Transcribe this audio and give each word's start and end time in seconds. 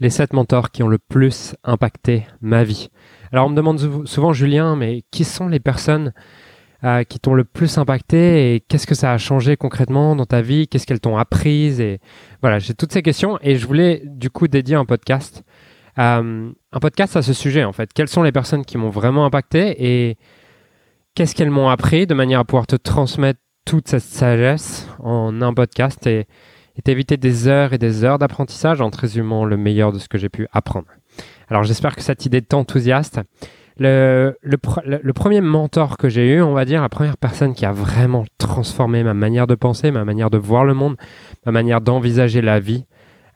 les 0.00 0.10
sept 0.10 0.32
mentors 0.32 0.70
qui 0.70 0.82
ont 0.82 0.88
le 0.88 0.98
plus 0.98 1.54
impacté 1.62 2.26
ma 2.40 2.64
vie. 2.64 2.88
Alors 3.32 3.46
on 3.46 3.50
me 3.50 3.56
demande 3.56 4.06
souvent, 4.06 4.32
Julien, 4.32 4.74
mais 4.76 5.04
qui 5.10 5.24
sont 5.24 5.46
les 5.46 5.60
personnes 5.60 6.12
euh, 6.82 7.04
qui 7.04 7.20
t'ont 7.20 7.34
le 7.34 7.44
plus 7.44 7.76
impacté 7.76 8.54
et 8.54 8.60
qu'est-ce 8.60 8.86
que 8.86 8.94
ça 8.94 9.12
a 9.12 9.18
changé 9.18 9.58
concrètement 9.58 10.16
dans 10.16 10.24
ta 10.24 10.40
vie? 10.40 10.66
Qu'est-ce 10.66 10.86
qu'elles 10.86 11.00
t'ont 11.00 11.18
apprise? 11.18 11.78
Et 11.78 12.00
voilà, 12.40 12.58
j'ai 12.58 12.72
toutes 12.72 12.92
ces 12.92 13.02
questions 13.02 13.38
et 13.42 13.56
je 13.56 13.66
voulais 13.66 14.02
du 14.06 14.30
coup 14.30 14.48
dédier 14.48 14.76
un 14.76 14.86
podcast, 14.86 15.44
euh, 15.98 16.50
un 16.72 16.80
podcast 16.80 17.16
à 17.16 17.22
ce 17.22 17.34
sujet 17.34 17.64
en 17.64 17.72
fait. 17.72 17.92
Quelles 17.92 18.08
sont 18.08 18.22
les 18.22 18.32
personnes 18.32 18.64
qui 18.64 18.78
m'ont 18.78 18.88
vraiment 18.88 19.26
impacté 19.26 19.74
et 19.78 20.16
qu'est-ce 21.14 21.34
qu'elles 21.34 21.50
m'ont 21.50 21.68
appris 21.68 22.06
de 22.06 22.14
manière 22.14 22.40
à 22.40 22.44
pouvoir 22.44 22.66
te 22.66 22.76
transmettre 22.76 23.40
toute 23.66 23.88
cette 23.88 24.00
sagesse 24.00 24.88
en 25.00 25.42
un 25.42 25.52
podcast? 25.52 26.06
Et 26.06 26.26
et 26.76 26.82
t'éviter 26.82 27.16
des 27.16 27.48
heures 27.48 27.72
et 27.72 27.78
des 27.78 28.04
heures 28.04 28.18
d'apprentissage 28.18 28.80
en 28.80 28.90
te 28.90 28.98
résumant 28.98 29.44
le 29.44 29.56
meilleur 29.56 29.92
de 29.92 29.98
ce 29.98 30.08
que 30.08 30.18
j'ai 30.18 30.28
pu 30.28 30.46
apprendre. 30.52 30.88
Alors 31.48 31.64
j'espère 31.64 31.96
que 31.96 32.02
cette 32.02 32.26
idée 32.26 32.42
t'enthousiaste. 32.42 33.20
Le, 33.78 34.36
premier 35.14 35.40
mentor 35.40 35.96
que 35.96 36.08
j'ai 36.08 36.34
eu, 36.34 36.42
on 36.42 36.52
va 36.52 36.66
dire, 36.66 36.82
la 36.82 36.90
première 36.90 37.16
personne 37.16 37.54
qui 37.54 37.64
a 37.64 37.72
vraiment 37.72 38.24
transformé 38.36 39.02
ma 39.02 39.14
manière 39.14 39.46
de 39.46 39.54
penser, 39.54 39.90
ma 39.90 40.04
manière 40.04 40.28
de 40.28 40.36
voir 40.36 40.64
le 40.64 40.74
monde, 40.74 40.96
ma 41.46 41.52
manière 41.52 41.80
d'envisager 41.80 42.42
la 42.42 42.60
vie, 42.60 42.84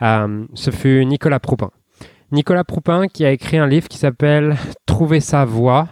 euh, 0.02 0.44
ce 0.54 0.70
fut 0.70 1.04
Nicolas 1.06 1.40
Proupin. 1.40 1.70
Nicolas 2.30 2.64
Proupin 2.64 3.06
qui 3.08 3.24
a 3.24 3.30
écrit 3.30 3.56
un 3.56 3.66
livre 3.66 3.88
qui 3.88 3.96
s'appelle 3.96 4.56
Trouver 4.86 5.20
sa 5.20 5.44
voie. 5.44 5.88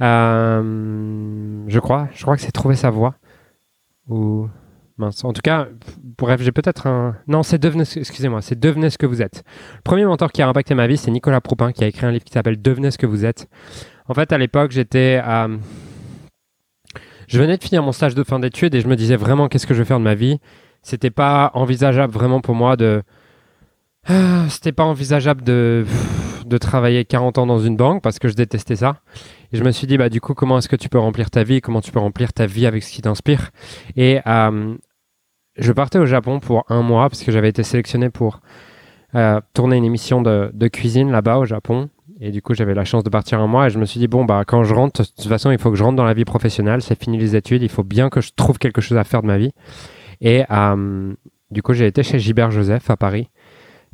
Euh, 0.00 1.64
je 1.66 1.78
crois, 1.78 2.08
je 2.14 2.22
crois 2.22 2.36
que 2.36 2.42
c'est 2.42 2.52
Trouver 2.52 2.76
sa 2.76 2.90
voie. 2.90 3.14
Ou 4.08 4.48
en 5.00 5.32
tout 5.32 5.40
cas, 5.42 5.68
bref, 6.18 6.40
j'ai 6.42 6.52
peut-être 6.52 6.86
un. 6.86 7.16
Non, 7.26 7.42
c'est 7.42 7.58
devenez. 7.58 7.84
Excusez-moi, 7.96 8.42
c'est 8.42 8.58
devenez 8.58 8.90
ce 8.90 8.98
que 8.98 9.06
vous 9.06 9.22
êtes. 9.22 9.44
Le 9.76 9.82
premier 9.82 10.04
mentor 10.04 10.32
qui 10.32 10.42
a 10.42 10.48
impacté 10.48 10.74
ma 10.74 10.86
vie, 10.86 10.96
c'est 10.96 11.10
Nicolas 11.10 11.40
Proupin 11.40 11.72
qui 11.72 11.84
a 11.84 11.86
écrit 11.86 12.06
un 12.06 12.10
livre 12.10 12.24
qui 12.24 12.32
s'appelle 12.32 12.60
Devenez 12.60 12.90
ce 12.90 12.98
que 12.98 13.06
vous 13.06 13.24
êtes. 13.24 13.48
En 14.08 14.14
fait, 14.14 14.32
à 14.32 14.38
l'époque, 14.38 14.72
j'étais 14.72 15.20
à. 15.22 15.48
Je 17.28 17.38
venais 17.38 17.56
de 17.56 17.62
finir 17.62 17.82
mon 17.82 17.92
stage 17.92 18.14
de 18.14 18.24
fin 18.24 18.38
d'études 18.38 18.74
et 18.74 18.80
je 18.80 18.88
me 18.88 18.96
disais 18.96 19.16
vraiment 19.16 19.48
qu'est-ce 19.48 19.66
que 19.66 19.74
je 19.74 19.78
vais 19.80 19.86
faire 19.86 19.98
de 19.98 20.04
ma 20.04 20.14
vie? 20.14 20.38
C'était 20.82 21.10
pas 21.10 21.50
envisageable 21.54 22.12
vraiment 22.12 22.40
pour 22.40 22.54
moi 22.54 22.76
de. 22.76 23.02
Ah, 24.06 24.46
c'était 24.48 24.72
pas 24.72 24.84
envisageable 24.84 25.42
de 25.42 25.86
de 26.44 26.58
travailler 26.58 27.04
40 27.04 27.38
ans 27.38 27.46
dans 27.46 27.58
une 27.58 27.76
banque 27.76 28.02
parce 28.02 28.18
que 28.18 28.28
je 28.28 28.34
détestais 28.34 28.76
ça. 28.76 28.96
Et 29.52 29.58
je 29.58 29.64
me 29.64 29.70
suis 29.70 29.86
dit, 29.86 29.98
bah, 29.98 30.08
du 30.08 30.20
coup, 30.20 30.34
comment 30.34 30.58
est-ce 30.58 30.68
que 30.68 30.76
tu 30.76 30.88
peux 30.88 30.98
remplir 30.98 31.30
ta 31.30 31.42
vie 31.44 31.60
Comment 31.60 31.80
tu 31.80 31.92
peux 31.92 31.98
remplir 31.98 32.32
ta 32.32 32.46
vie 32.46 32.66
avec 32.66 32.82
ce 32.82 32.92
qui 32.92 33.02
t'inspire? 33.02 33.50
Et 33.96 34.20
euh, 34.26 34.74
je 35.56 35.72
partais 35.72 35.98
au 35.98 36.06
Japon 36.06 36.40
pour 36.40 36.64
un 36.68 36.82
mois 36.82 37.08
parce 37.08 37.22
que 37.22 37.32
j'avais 37.32 37.50
été 37.50 37.62
sélectionné 37.62 38.08
pour 38.08 38.40
euh, 39.14 39.40
tourner 39.52 39.76
une 39.76 39.84
émission 39.84 40.22
de, 40.22 40.68
cuisine 40.68 41.10
là-bas 41.10 41.38
au 41.38 41.44
Japon. 41.44 41.90
Et 42.20 42.30
du 42.30 42.40
coup, 42.40 42.54
j'avais 42.54 42.74
la 42.74 42.84
chance 42.84 43.04
de 43.04 43.10
partir 43.10 43.40
un 43.40 43.46
mois 43.46 43.66
et 43.66 43.70
je 43.70 43.78
me 43.78 43.84
suis 43.84 44.00
dit, 44.00 44.08
bon, 44.08 44.24
bah, 44.24 44.44
quand 44.46 44.64
je 44.64 44.74
rentre, 44.74 45.02
de 45.02 45.06
toute 45.06 45.28
façon, 45.28 45.50
il 45.50 45.58
faut 45.58 45.70
que 45.70 45.76
je 45.76 45.84
rentre 45.84 45.96
dans 45.96 46.04
la 46.04 46.14
vie 46.14 46.24
professionnelle. 46.24 46.80
C'est 46.80 46.98
fini 46.98 47.18
les 47.18 47.36
études. 47.36 47.62
Il 47.62 47.68
faut 47.68 47.84
bien 47.84 48.08
que 48.08 48.20
je 48.20 48.30
trouve 48.34 48.58
quelque 48.58 48.80
chose 48.80 48.96
à 48.96 49.04
faire 49.04 49.20
de 49.20 49.26
ma 49.26 49.36
vie. 49.36 49.52
Et 50.22 50.44
euh, 50.50 51.12
du 51.50 51.62
coup, 51.62 51.74
j'ai 51.74 51.86
été 51.86 52.02
chez 52.02 52.18
Gilbert 52.18 52.50
Joseph 52.50 52.88
à 52.88 52.96
Paris. 52.96 53.28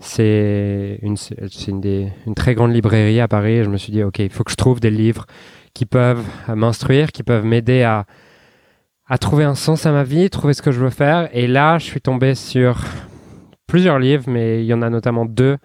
C'est 0.01 0.99
une, 1.03 1.17
une, 1.67 2.11
une, 2.27 2.35
très 2.35 2.55
grande 2.55 2.73
librairie 2.73 3.21
à 3.21 3.27
Paris 3.27 3.65
je 3.65 3.69
me 3.69 3.77
suis 3.77 3.93
dit, 3.93 4.05
OK, 4.05 4.21
il 4.21 4.31
faut 4.31 4.45
que 4.45 4.51
je 4.53 4.57
trouve 4.57 4.79
des 4.79 4.91
livres 4.91 5.27
qui 5.75 5.87
peuvent 5.87 6.25
m'instruire, 6.49 7.11
qui 7.11 7.23
peuvent 7.23 7.45
m'aider 7.45 7.83
à, 7.83 8.07
à 9.09 9.19
trouver 9.19 9.45
un 9.45 9.55
sens 9.55 9.87
à 9.87 9.93
ma 9.93 10.05
vie, 10.05 10.29
trouver 10.31 10.55
ce 10.55 10.63
que 10.63 10.71
je 10.71 10.81
veux 10.81 10.91
faire. 10.91 11.29
Et 11.33 11.47
là, 11.47 11.79
je 11.79 11.85
suis 11.85 12.01
tombé 12.01 12.35
sur 12.35 12.85
plusieurs 13.67 13.99
livres, 13.99 14.25
mais 14.27 14.63
il 14.63 14.67
y 14.67 14.75
en 14.75 14.83
a 14.83 14.91
notamment 14.91 15.25
deux 15.25 15.57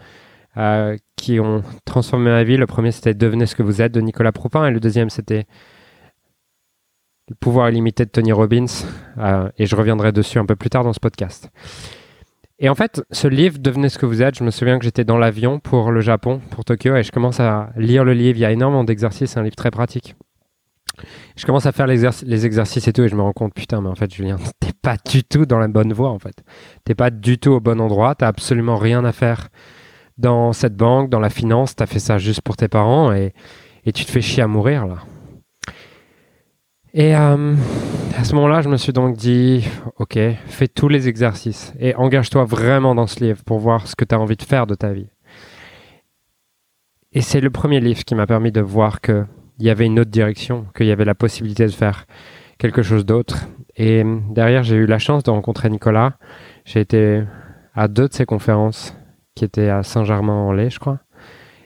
euh, 0.57 0.95
qui 1.15 1.39
ont 1.39 1.63
transformé 1.85 2.29
ma 2.29 2.43
vie. 2.43 2.57
Le 2.57 2.67
premier, 2.67 2.91
c'était 2.91 3.13
Devenez 3.13 3.45
ce 3.45 3.55
que 3.55 3.63
vous 3.63 3.81
êtes 3.81 3.91
de 3.91 4.01
Nicolas 4.01 4.31
Proupin 4.31 4.65
et 4.65 4.71
le 4.71 4.79
deuxième, 4.79 5.09
c'était 5.09 5.45
Le 7.29 7.35
pouvoir 7.35 7.69
illimité 7.69 8.05
de 8.05 8.09
Tony 8.09 8.31
Robbins. 8.31 8.65
Euh, 9.17 9.49
et 9.57 9.65
je 9.65 9.75
reviendrai 9.75 10.11
dessus 10.11 10.39
un 10.39 10.45
peu 10.45 10.55
plus 10.55 10.69
tard 10.69 10.83
dans 10.83 10.93
ce 10.93 10.99
podcast. 10.99 11.49
Et 12.63 12.69
en 12.69 12.75
fait, 12.75 13.03
ce 13.11 13.27
livre, 13.27 13.57
Devenez 13.59 13.89
ce 13.89 13.97
que 13.97 14.05
vous 14.05 14.21
êtes, 14.21 14.35
je 14.35 14.43
me 14.45 14.49
souviens 14.49 14.79
que 14.79 14.85
j'étais 14.85 15.03
dans 15.03 15.17
l'avion 15.17 15.59
pour 15.59 15.91
le 15.91 15.99
Japon, 15.99 16.39
pour 16.49 16.63
Tokyo, 16.63 16.95
et 16.95 17.03
je 17.03 17.11
commence 17.11 17.41
à 17.41 17.71
lire 17.75 18.05
le 18.05 18.13
livre. 18.13 18.37
Il 18.37 18.41
y 18.41 18.45
a 18.45 18.53
énormément 18.53 18.85
d'exercices, 18.85 19.31
c'est 19.31 19.39
un 19.39 19.43
livre 19.43 19.57
très 19.57 19.69
pratique. 19.69 20.15
Je 21.35 21.45
commence 21.45 21.65
à 21.65 21.73
faire 21.73 21.87
les, 21.87 22.05
exercices 22.45 22.87
et 22.87 22.93
tout, 22.93 23.03
et 23.03 23.09
je 23.09 23.15
me 23.17 23.21
rends 23.21 23.33
compte, 23.33 23.53
putain, 23.53 23.81
mais 23.81 23.89
en 23.89 23.95
fait, 23.95 24.13
Julien, 24.13 24.37
t'es 24.61 24.71
pas 24.81 24.95
du 24.95 25.25
tout 25.25 25.45
dans 25.45 25.59
la 25.59 25.67
bonne 25.67 25.91
voie, 25.91 26.09
en 26.09 26.19
fait. 26.19 26.41
T'es 26.85 26.95
pas 26.95 27.09
du 27.09 27.37
tout 27.37 27.51
au 27.51 27.59
bon 27.59 27.81
endroit, 27.81 28.15
t'as 28.15 28.27
absolument 28.29 28.77
rien 28.77 29.03
à 29.03 29.11
faire 29.11 29.49
dans 30.17 30.53
cette 30.53 30.77
banque, 30.77 31.09
dans 31.09 31.19
la 31.19 31.29
finance, 31.29 31.75
t'as 31.75 31.85
fait 31.85 31.99
ça 31.99 32.17
juste 32.17 32.43
pour 32.43 32.55
tes 32.55 32.69
parents, 32.69 33.11
et, 33.11 33.33
et 33.83 33.91
tu 33.91 34.05
te 34.05 34.11
fais 34.11 34.21
chier 34.21 34.41
à 34.41 34.47
mourir, 34.47 34.87
là. 34.87 34.99
Et 36.93 37.13
euh, 37.13 37.55
à 38.15 38.23
ce 38.23 38.35
moment-là, 38.35 38.61
je 38.61 38.69
me 38.69 38.77
suis 38.77 38.93
donc 38.93 39.15
dit, 39.15 39.67
ok, 39.97 40.19
fais 40.45 40.67
tous 40.67 40.87
les 40.87 41.07
exercices 41.07 41.73
et 41.79 41.95
engage-toi 41.95 42.45
vraiment 42.45 42.95
dans 42.95 43.07
ce 43.07 43.23
livre 43.23 43.43
pour 43.43 43.59
voir 43.59 43.87
ce 43.87 43.95
que 43.95 44.05
tu 44.05 44.13
as 44.13 44.19
envie 44.19 44.35
de 44.35 44.43
faire 44.43 44.67
de 44.67 44.75
ta 44.75 44.93
vie. 44.93 45.07
Et 47.11 47.21
c'est 47.21 47.41
le 47.41 47.49
premier 47.49 47.79
livre 47.79 48.03
qui 48.03 48.15
m'a 48.15 48.27
permis 48.27 48.51
de 48.51 48.61
voir 48.61 49.01
qu'il 49.01 49.25
y 49.59 49.69
avait 49.69 49.85
une 49.85 49.99
autre 49.99 50.11
direction, 50.11 50.65
qu'il 50.75 50.87
y 50.87 50.91
avait 50.91 51.05
la 51.05 51.15
possibilité 51.15 51.65
de 51.65 51.71
faire 51.71 52.05
quelque 52.57 52.81
chose 52.81 53.05
d'autre. 53.05 53.47
Et 53.75 54.03
derrière, 54.29 54.63
j'ai 54.63 54.75
eu 54.75 54.85
la 54.85 54.99
chance 54.99 55.23
de 55.23 55.31
rencontrer 55.31 55.69
Nicolas. 55.69 56.13
J'ai 56.65 56.81
été 56.81 57.23
à 57.73 57.87
deux 57.87 58.07
de 58.07 58.13
ses 58.13 58.25
conférences 58.25 58.95
qui 59.35 59.45
étaient 59.45 59.69
à 59.69 59.83
Saint-Germain-en-Laye, 59.83 60.69
je 60.69 60.79
crois. 60.79 60.99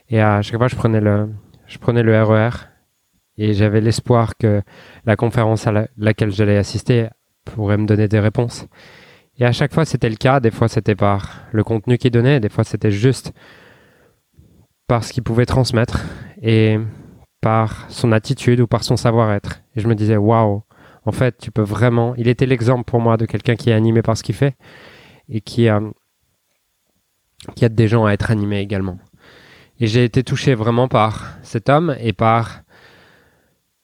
Et 0.10 0.22
à 0.22 0.42
chaque 0.42 0.58
fois, 0.58 0.68
je 0.68 0.76
prenais 0.76 1.02
le, 1.02 1.30
je 1.68 1.78
prenais 1.78 2.04
le 2.04 2.22
RER 2.22 2.50
e 2.50 2.77
et 3.38 3.54
j'avais 3.54 3.82
l'espoir 3.82 4.38
que 4.38 4.62
la 5.06 5.16
conférence 5.16 5.68
à 5.68 5.88
laquelle 5.98 6.32
j'allais 6.32 6.58
assister 6.58 7.08
pourrait 7.46 7.78
me 7.78 7.86
donner 7.86 8.08
des 8.08 8.20
réponses. 8.20 8.68
Et 9.40 9.46
à 9.46 9.52
chaque 9.52 9.74
fois, 9.74 9.86
c'était 9.86 10.10
le 10.10 10.16
cas. 10.16 10.40
Des 10.40 10.52
fois, 10.52 10.68
c'était 10.68 10.96
par 10.96 11.42
le 11.52 11.64
contenu 11.64 11.98
qu'il 11.98 12.12
donnait. 12.12 12.40
Des 12.40 12.50
fois, 12.50 12.64
c'était 12.64 12.92
juste 12.92 13.34
par 14.88 15.04
ce 15.04 15.14
qu'il 15.14 15.24
pouvait 15.24 15.46
transmettre 15.46 16.02
et 16.42 16.80
par 17.42 17.86
son 17.90 18.12
attitude 18.12 18.60
ou 18.60 18.68
par 18.68 18.84
son 18.84 18.98
savoir-être. 18.98 19.62
Et 19.76 19.82
je 19.82 19.88
me 19.88 19.96
disais, 19.96 20.18
waouh, 20.18 20.64
en 21.06 21.12
fait, 21.12 21.38
tu 21.38 21.52
peux 21.52 21.62
vraiment. 21.62 22.16
Il 22.16 22.28
était 22.28 22.48
l'exemple 22.48 22.84
pour 22.84 23.00
moi 23.00 23.18
de 23.18 23.26
quelqu'un 23.26 23.56
qui 23.56 23.70
est 23.70 23.74
animé 23.74 24.02
par 24.02 24.18
ce 24.18 24.24
qu'il 24.24 24.36
fait 24.36 24.56
et 25.30 25.42
qui, 25.42 25.70
a 25.70 25.82
qui 27.56 27.66
aide 27.66 27.76
des 27.76 27.88
gens 27.88 28.06
à 28.06 28.14
être 28.14 28.32
animés 28.32 28.60
également. 28.60 28.98
Et 29.80 29.86
j'ai 29.86 30.04
été 30.04 30.24
touché 30.24 30.56
vraiment 30.56 30.88
par 30.88 31.38
cet 31.44 31.70
homme 31.70 31.96
et 32.00 32.14
par 32.14 32.62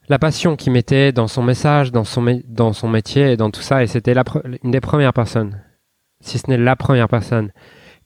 la 0.09 0.19
passion 0.19 0.55
qu'il 0.55 0.73
mettait 0.73 1.11
dans 1.11 1.27
son 1.27 1.43
message, 1.43 1.91
dans 1.91 2.03
son, 2.03 2.41
dans 2.47 2.73
son 2.73 2.89
métier 2.89 3.31
et 3.31 3.37
dans 3.37 3.51
tout 3.51 3.61
ça. 3.61 3.83
Et 3.83 3.87
c'était 3.87 4.15
une 4.63 4.71
des 4.71 4.81
premières 4.81 5.13
personnes, 5.13 5.61
si 6.21 6.37
ce 6.37 6.49
n'est 6.49 6.57
la 6.57 6.75
première 6.75 7.07
personne, 7.07 7.51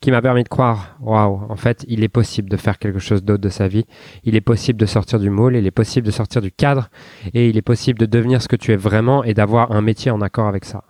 qui 0.00 0.12
m'a 0.12 0.22
permis 0.22 0.44
de 0.44 0.48
croire, 0.48 0.96
waouh, 1.00 1.40
en 1.48 1.56
fait, 1.56 1.84
il 1.88 2.04
est 2.04 2.08
possible 2.08 2.48
de 2.48 2.56
faire 2.56 2.78
quelque 2.78 3.00
chose 3.00 3.24
d'autre 3.24 3.42
de 3.42 3.48
sa 3.48 3.66
vie. 3.66 3.84
Il 4.22 4.36
est 4.36 4.40
possible 4.40 4.78
de 4.78 4.86
sortir 4.86 5.18
du 5.18 5.28
moule, 5.28 5.56
il 5.56 5.66
est 5.66 5.72
possible 5.72 6.06
de 6.06 6.12
sortir 6.12 6.40
du 6.40 6.52
cadre 6.52 6.88
et 7.34 7.48
il 7.48 7.56
est 7.56 7.62
possible 7.62 7.98
de 7.98 8.06
devenir 8.06 8.40
ce 8.40 8.48
que 8.48 8.54
tu 8.54 8.72
es 8.72 8.76
vraiment 8.76 9.24
et 9.24 9.34
d'avoir 9.34 9.72
un 9.72 9.80
métier 9.80 10.12
en 10.12 10.20
accord 10.20 10.46
avec 10.46 10.64
ça. 10.64 10.84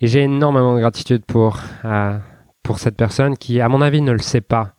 Et 0.00 0.08
j'ai 0.08 0.22
énormément 0.22 0.74
de 0.74 0.80
gratitude 0.80 1.24
pour, 1.24 1.60
euh, 1.84 2.18
pour 2.64 2.80
cette 2.80 2.96
personne 2.96 3.36
qui, 3.36 3.60
à 3.60 3.68
mon 3.68 3.80
avis, 3.80 4.02
ne 4.02 4.10
le 4.10 4.18
sait 4.18 4.40
pas, 4.40 4.74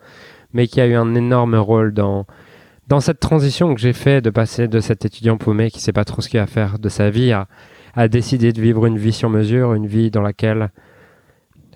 mais 0.52 0.68
qui 0.68 0.82
a 0.82 0.88
eu 0.88 0.96
un 0.96 1.16
énorme 1.16 1.56
rôle 1.56 1.94
dans 1.94 2.26
dans 2.88 3.00
cette 3.00 3.20
transition 3.20 3.74
que 3.74 3.82
j'ai 3.82 3.94
fait 3.94 4.22
de 4.22 4.30
passer 4.30 4.68
de 4.68 4.80
cet 4.80 5.06
étudiant 5.06 5.38
paumé 5.38 5.72
qui 5.72 5.80
sait 5.80 5.94
pas 5.94 6.06
trop 6.06 6.22
ce 6.22 6.30
qu'il 6.30 6.40
va 6.40 6.48
faire 6.48 6.80
de 6.80 6.90
sa 6.90 7.10
vie 7.10 7.32
à, 7.32 7.48
à 7.96 8.08
décider 8.08 8.54
de 8.54 8.62
vivre 8.62 8.86
une 8.86 8.98
vie 8.98 9.14
sur 9.14 9.30
mesure, 9.30 9.74
une 9.74 9.88
vie 9.88 10.12
dans 10.12 10.22
laquelle 10.22 10.70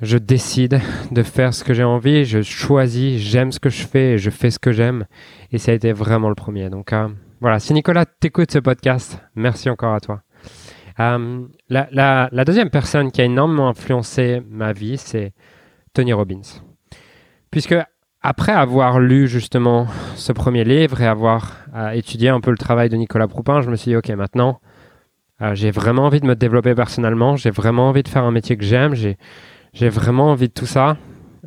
je 0.01 0.17
décide 0.17 0.79
de 1.11 1.23
faire 1.23 1.53
ce 1.53 1.63
que 1.63 1.73
j'ai 1.73 1.83
envie, 1.83 2.25
je 2.25 2.41
choisis, 2.41 3.19
j'aime 3.21 3.51
ce 3.51 3.59
que 3.59 3.69
je 3.69 3.85
fais 3.85 4.13
et 4.13 4.17
je 4.17 4.29
fais 4.29 4.51
ce 4.51 4.59
que 4.59 4.71
j'aime. 4.71 5.05
Et 5.51 5.57
ça 5.57 5.71
a 5.71 5.75
été 5.75 5.91
vraiment 5.91 6.29
le 6.29 6.35
premier. 6.35 6.69
Donc 6.69 6.93
euh, 6.93 7.07
voilà, 7.41 7.59
si 7.59 7.73
Nicolas 7.73 8.05
t'écoute 8.05 8.51
ce 8.51 8.59
podcast, 8.59 9.21
merci 9.35 9.69
encore 9.69 9.93
à 9.93 9.99
toi. 9.99 10.21
Euh, 10.99 11.47
la, 11.69 11.87
la, 11.91 12.29
la, 12.31 12.45
deuxième 12.45 12.69
personne 12.69 13.11
qui 13.11 13.21
a 13.21 13.23
énormément 13.23 13.69
influencé 13.69 14.41
ma 14.49 14.73
vie, 14.73 14.97
c'est 14.97 15.33
Tony 15.93 16.11
Robbins. 16.11 16.41
Puisque 17.51 17.75
après 18.21 18.51
avoir 18.51 18.99
lu 18.99 19.27
justement 19.27 19.87
ce 20.15 20.33
premier 20.33 20.63
livre 20.63 21.01
et 21.01 21.07
avoir 21.07 21.57
euh, 21.75 21.91
étudié 21.91 22.29
un 22.29 22.41
peu 22.41 22.51
le 22.51 22.57
travail 22.57 22.89
de 22.89 22.97
Nicolas 22.97 23.27
Proupin, 23.27 23.61
je 23.61 23.69
me 23.69 23.75
suis 23.75 23.91
dit, 23.91 23.95
ok, 23.95 24.09
maintenant, 24.09 24.59
euh, 25.41 25.55
j'ai 25.55 25.71
vraiment 25.71 26.05
envie 26.05 26.19
de 26.19 26.25
me 26.25 26.35
développer 26.35 26.75
personnellement, 26.75 27.37
j'ai 27.37 27.49
vraiment 27.49 27.87
envie 27.87 28.03
de 28.03 28.09
faire 28.09 28.23
un 28.23 28.31
métier 28.31 28.57
que 28.57 28.65
j'aime, 28.65 28.93
j'ai, 28.93 29.17
vraiment 29.89 30.31
envie 30.31 30.49
de 30.49 30.53
tout 30.53 30.65
ça. 30.65 30.97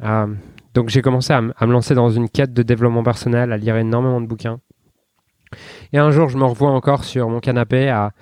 Euh, 0.03 0.27
donc 0.73 0.89
j'ai 0.89 1.03
commencé 1.03 1.35
à, 1.35 1.43
me 1.43 1.73
lancer 1.73 1.95
dans 1.95 2.09
une 2.09 2.31
quête 2.31 2.55
de 2.55 2.63
développement 2.63 3.03
personnel, 3.03 3.53
à 3.53 3.59
lire 3.59 3.77
énormément 3.77 4.23
de 4.23 4.27
bouquins. 4.27 4.59
Et 5.93 5.99
un 5.99 6.11
jour, 6.11 6.31
je 6.31 6.39
me 6.39 6.45
revois 6.45 6.71
encore 6.71 7.05
sur 7.05 7.29
mon 7.29 7.41
canapé 7.41 7.91
à, 7.91 8.13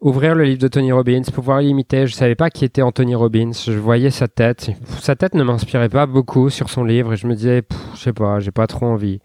ouvrir 0.00 0.34
le 0.34 0.44
livre 0.44 0.60
de 0.60 0.68
Tony 0.68 0.92
Robbins, 0.92 1.22
pouvoir 1.32 1.60
l'imiter. 1.60 2.06
Je 2.06 2.14
savais 2.14 2.34
pas 2.34 2.50
qui 2.50 2.64
était 2.64 2.82
Anthony 2.82 3.14
Robbins. 3.14 3.52
Je 3.52 3.78
voyais 3.78 4.10
sa 4.10 4.28
tête. 4.28 4.70
Sa 5.00 5.16
tête 5.16 5.34
ne 5.34 5.42
m'inspirait 5.42 5.88
pas 5.88 6.06
beaucoup 6.06 6.50
sur 6.50 6.68
son 6.68 6.84
livre 6.84 7.14
et 7.14 7.16
je 7.16 7.26
me 7.26 7.34
disais, 7.34 7.62
je 7.94 8.00
sais 8.00 8.12
pas, 8.12 8.38
j'ai 8.40 8.50
pas 8.50 8.66
trop 8.66 8.86
envie. 8.86 9.20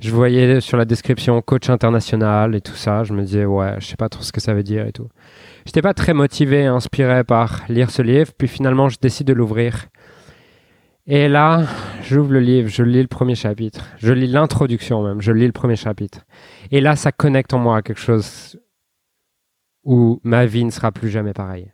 Je 0.00 0.10
voyais 0.10 0.60
sur 0.60 0.76
la 0.76 0.84
description 0.84 1.40
coach 1.42 1.70
international 1.70 2.54
et 2.54 2.60
tout 2.60 2.74
ça. 2.74 3.04
Je 3.04 3.12
me 3.12 3.22
disais, 3.22 3.44
ouais, 3.44 3.76
je 3.78 3.86
sais 3.86 3.96
pas 3.96 4.08
trop 4.08 4.22
ce 4.22 4.32
que 4.32 4.40
ça 4.40 4.52
veut 4.52 4.64
dire 4.64 4.86
et 4.86 4.92
tout. 4.92 5.08
J'étais 5.64 5.82
pas 5.82 5.94
très 5.94 6.12
motivé 6.12 6.62
et 6.62 6.66
inspiré 6.66 7.24
par 7.24 7.62
lire 7.68 7.90
ce 7.90 8.02
livre. 8.02 8.32
Puis 8.36 8.48
finalement, 8.48 8.88
je 8.88 8.98
décide 9.00 9.28
de 9.28 9.32
l'ouvrir. 9.32 9.86
Et 11.08 11.28
là, 11.28 11.62
j'ouvre 12.02 12.32
le 12.32 12.40
livre, 12.40 12.68
je 12.68 12.82
lis 12.82 13.00
le 13.00 13.06
premier 13.06 13.36
chapitre. 13.36 13.86
Je 13.98 14.12
lis 14.12 14.26
l'introduction 14.26 15.04
même, 15.04 15.20
je 15.20 15.30
lis 15.30 15.46
le 15.46 15.52
premier 15.52 15.76
chapitre. 15.76 16.22
Et 16.72 16.80
là, 16.80 16.96
ça 16.96 17.12
connecte 17.12 17.54
en 17.54 17.60
moi 17.60 17.76
à 17.76 17.82
quelque 17.82 18.00
chose 18.00 18.58
où 19.86 20.20
ma 20.24 20.44
vie 20.44 20.64
ne 20.64 20.70
sera 20.70 20.92
plus 20.92 21.08
jamais 21.08 21.32
pareille. 21.32 21.72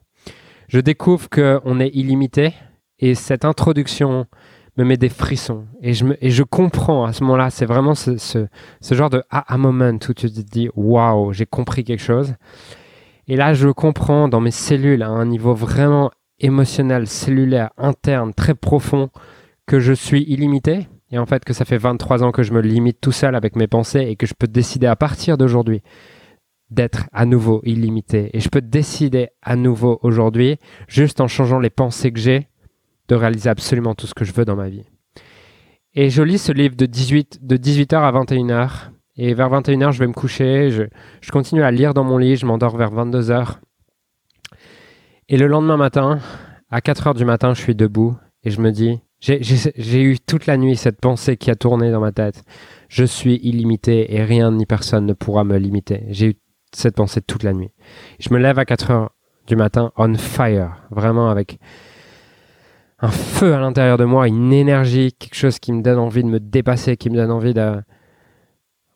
Je 0.68 0.78
découvre 0.78 1.28
qu'on 1.28 1.80
est 1.80 1.88
illimité 1.88 2.54
et 2.98 3.14
cette 3.14 3.44
introduction 3.44 4.26
me 4.76 4.84
met 4.84 4.96
des 4.96 5.08
frissons 5.08 5.66
et 5.82 5.92
je, 5.92 6.42
comprends 6.44 7.04
à 7.04 7.12
ce 7.12 7.24
moment-là, 7.24 7.50
c'est 7.50 7.66
vraiment 7.66 7.94
ce, 7.94 8.46
genre 8.90 9.10
de 9.10 9.22
ah 9.30 9.58
moment 9.58 9.90
où 9.90 9.98
tu 9.98 10.30
te 10.30 10.40
dis 10.40 10.68
waouh, 10.76 11.32
j'ai 11.32 11.46
compris 11.46 11.84
quelque 11.84 12.02
chose. 12.02 12.34
Et 13.28 13.36
là, 13.36 13.54
je 13.54 13.68
comprends 13.68 14.28
dans 14.28 14.40
mes 14.40 14.50
cellules 14.50 15.02
à 15.02 15.08
un 15.08 15.26
niveau 15.26 15.54
vraiment 15.54 16.10
émotionnel, 16.40 17.06
cellulaire, 17.06 17.70
interne, 17.78 18.34
très 18.34 18.54
profond, 18.54 19.10
que 19.66 19.78
je 19.78 19.92
suis 19.92 20.22
illimité. 20.22 20.88
Et 21.10 21.18
en 21.18 21.26
fait, 21.26 21.44
que 21.44 21.52
ça 21.52 21.64
fait 21.64 21.78
23 21.78 22.24
ans 22.24 22.32
que 22.32 22.42
je 22.42 22.52
me 22.52 22.60
limite 22.60 23.00
tout 23.00 23.12
seul 23.12 23.36
avec 23.36 23.54
mes 23.54 23.66
pensées 23.66 24.00
et 24.00 24.16
que 24.16 24.26
je 24.26 24.34
peux 24.34 24.48
décider 24.48 24.86
à 24.86 24.96
partir 24.96 25.36
d'aujourd'hui 25.36 25.82
d'être 26.72 27.08
à 27.12 27.26
nouveau 27.26 27.60
illimité. 27.64 28.30
Et 28.32 28.40
je 28.40 28.48
peux 28.48 28.60
décider 28.60 29.28
à 29.42 29.56
nouveau 29.56 29.98
aujourd'hui, 30.02 30.56
juste 30.88 31.20
en 31.20 31.28
changeant 31.28 31.60
les 31.60 31.70
pensées 31.70 32.12
que 32.12 32.20
j'ai, 32.20 32.48
de 33.08 33.14
réaliser 33.14 33.50
absolument 33.50 33.94
tout 33.94 34.06
ce 34.06 34.14
que 34.14 34.24
je 34.24 34.32
veux 34.32 34.44
dans 34.44 34.56
ma 34.56 34.68
vie. 34.68 34.84
Et 35.94 36.08
je 36.08 36.22
lis 36.22 36.38
ce 36.38 36.52
livre 36.52 36.74
de, 36.74 36.86
18, 36.86 37.40
de 37.46 37.56
18h 37.56 37.96
à 37.96 38.12
21h. 38.12 38.70
Et 39.16 39.34
vers 39.34 39.50
21h, 39.50 39.92
je 39.92 39.98
vais 39.98 40.06
me 40.06 40.14
coucher. 40.14 40.70
Je, 40.70 40.84
je 41.20 41.30
continue 41.30 41.62
à 41.62 41.70
lire 41.70 41.92
dans 41.92 42.04
mon 42.04 42.16
lit. 42.16 42.36
Je 42.36 42.46
m'endors 42.46 42.76
vers 42.76 42.90
22h. 42.90 43.58
Et 45.28 45.36
le 45.36 45.46
lendemain 45.46 45.76
matin, 45.76 46.20
à 46.70 46.80
4h 46.80 47.14
du 47.14 47.26
matin, 47.26 47.52
je 47.52 47.60
suis 47.60 47.74
debout 47.74 48.16
et 48.42 48.50
je 48.50 48.60
me 48.60 48.70
dis, 48.70 49.00
j'ai 49.20 50.02
eu 50.02 50.18
toute 50.18 50.46
la 50.46 50.56
nuit 50.56 50.76
cette 50.76 51.00
pensée 51.00 51.36
qui 51.36 51.50
a 51.50 51.54
tourné 51.54 51.92
dans 51.92 52.00
ma 52.00 52.10
tête. 52.10 52.42
Je 52.88 53.04
suis 53.04 53.36
illimité 53.36 54.14
et 54.14 54.24
rien 54.24 54.50
ni 54.50 54.66
personne 54.66 55.06
ne 55.06 55.12
pourra 55.12 55.44
me 55.44 55.56
limiter. 55.58 56.04
J'ai 56.08 56.26
eu 56.26 56.34
cette 56.74 56.96
pensée 56.96 57.20
toute 57.20 57.42
la 57.42 57.52
nuit. 57.52 57.70
Je 58.18 58.32
me 58.32 58.38
lève 58.38 58.58
à 58.58 58.64
4 58.64 58.90
heures 58.90 59.10
du 59.46 59.56
matin 59.56 59.92
on 59.96 60.14
fire, 60.14 60.82
vraiment 60.90 61.28
avec 61.28 61.58
un 63.00 63.10
feu 63.10 63.54
à 63.54 63.58
l'intérieur 63.58 63.98
de 63.98 64.04
moi, 64.04 64.28
une 64.28 64.52
énergie, 64.52 65.12
quelque 65.12 65.34
chose 65.34 65.58
qui 65.58 65.72
me 65.72 65.82
donne 65.82 65.98
envie 65.98 66.22
de 66.22 66.28
me 66.28 66.38
dépasser, 66.38 66.96
qui 66.96 67.10
me 67.10 67.16
donne 67.16 67.32
envie 67.32 67.52
de 67.52 67.82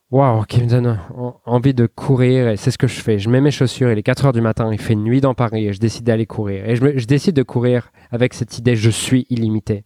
waouh, 0.09 0.43
qui 0.43 0.61
me 0.61 0.67
donne 0.67 0.97
envie 1.45 1.73
de 1.73 1.85
courir 1.85 2.47
et 2.47 2.55
c'est 2.55 2.71
ce 2.71 2.77
que 2.77 2.87
je 2.87 3.01
fais. 3.01 3.19
Je 3.19 3.29
mets 3.29 3.41
mes 3.41 3.51
chaussures, 3.51 3.91
il 3.91 3.97
est 3.97 4.03
4 4.03 4.27
heures 4.27 4.33
du 4.33 4.41
matin, 4.41 4.69
il 4.71 4.79
fait 4.79 4.95
nuit 4.95 5.19
dans 5.19 5.33
Paris 5.33 5.67
et 5.67 5.73
je 5.73 5.79
décide 5.79 6.05
d'aller 6.05 6.25
courir. 6.25 6.67
Et 6.69 6.77
je, 6.77 7.05
décide 7.05 7.35
de 7.35 7.43
courir 7.43 7.91
avec 8.11 8.33
cette 8.33 8.57
idée 8.57 8.77
je 8.77 8.89
suis 8.89 9.25
illimité. 9.29 9.83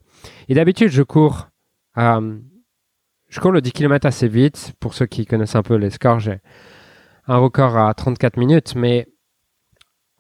Et 0.50 0.54
d'habitude, 0.54 0.90
je 0.90 1.02
cours 1.02 1.48
je 1.98 3.40
cours 3.40 3.52
le 3.52 3.62
10 3.62 3.72
km 3.72 4.06
assez 4.06 4.28
vite. 4.28 4.74
Pour 4.80 4.94
ceux 4.94 5.08
qui 5.08 5.26
connaissent 5.26 5.56
un 5.56 5.64
peu 5.64 5.76
les 5.76 5.90
scores, 5.90 6.20
un 7.28 7.38
record 7.38 7.78
à 7.78 7.94
34 7.94 8.38
minutes, 8.38 8.74
mais 8.76 9.08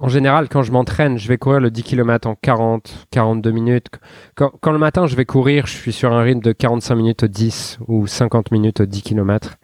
en 0.01 0.07
général, 0.07 0.50
quand 0.50 0.63
je 0.63 0.71
m'entraîne, 0.71 1.19
je 1.19 1.27
vais 1.27 1.38
courir 1.38 1.59
le 1.59 1.69
10 1.69 1.83
km 1.83 2.27
en 2.27 2.36
40, 2.36 3.07
42 3.12 3.51
minutes. 3.51 3.88
Quand, 4.36 4.71
le 4.71 4.80
matin, 4.80 5.06
je 5.06 5.15
vais 5.15 5.25
courir, 5.25 5.68
je 5.68 5.74
suis 5.74 5.94
sur 5.94 6.12
un 6.12 6.24
rythme 6.24 6.42
de 6.42 6.53
45 6.53 6.95
minutes 6.95 7.24
au 7.24 7.27
10 7.27 7.77
ou 7.88 8.07
50 8.07 8.51
minutes 8.51 8.81
au 8.81 8.86
10 8.88 9.03
km. 9.03 9.57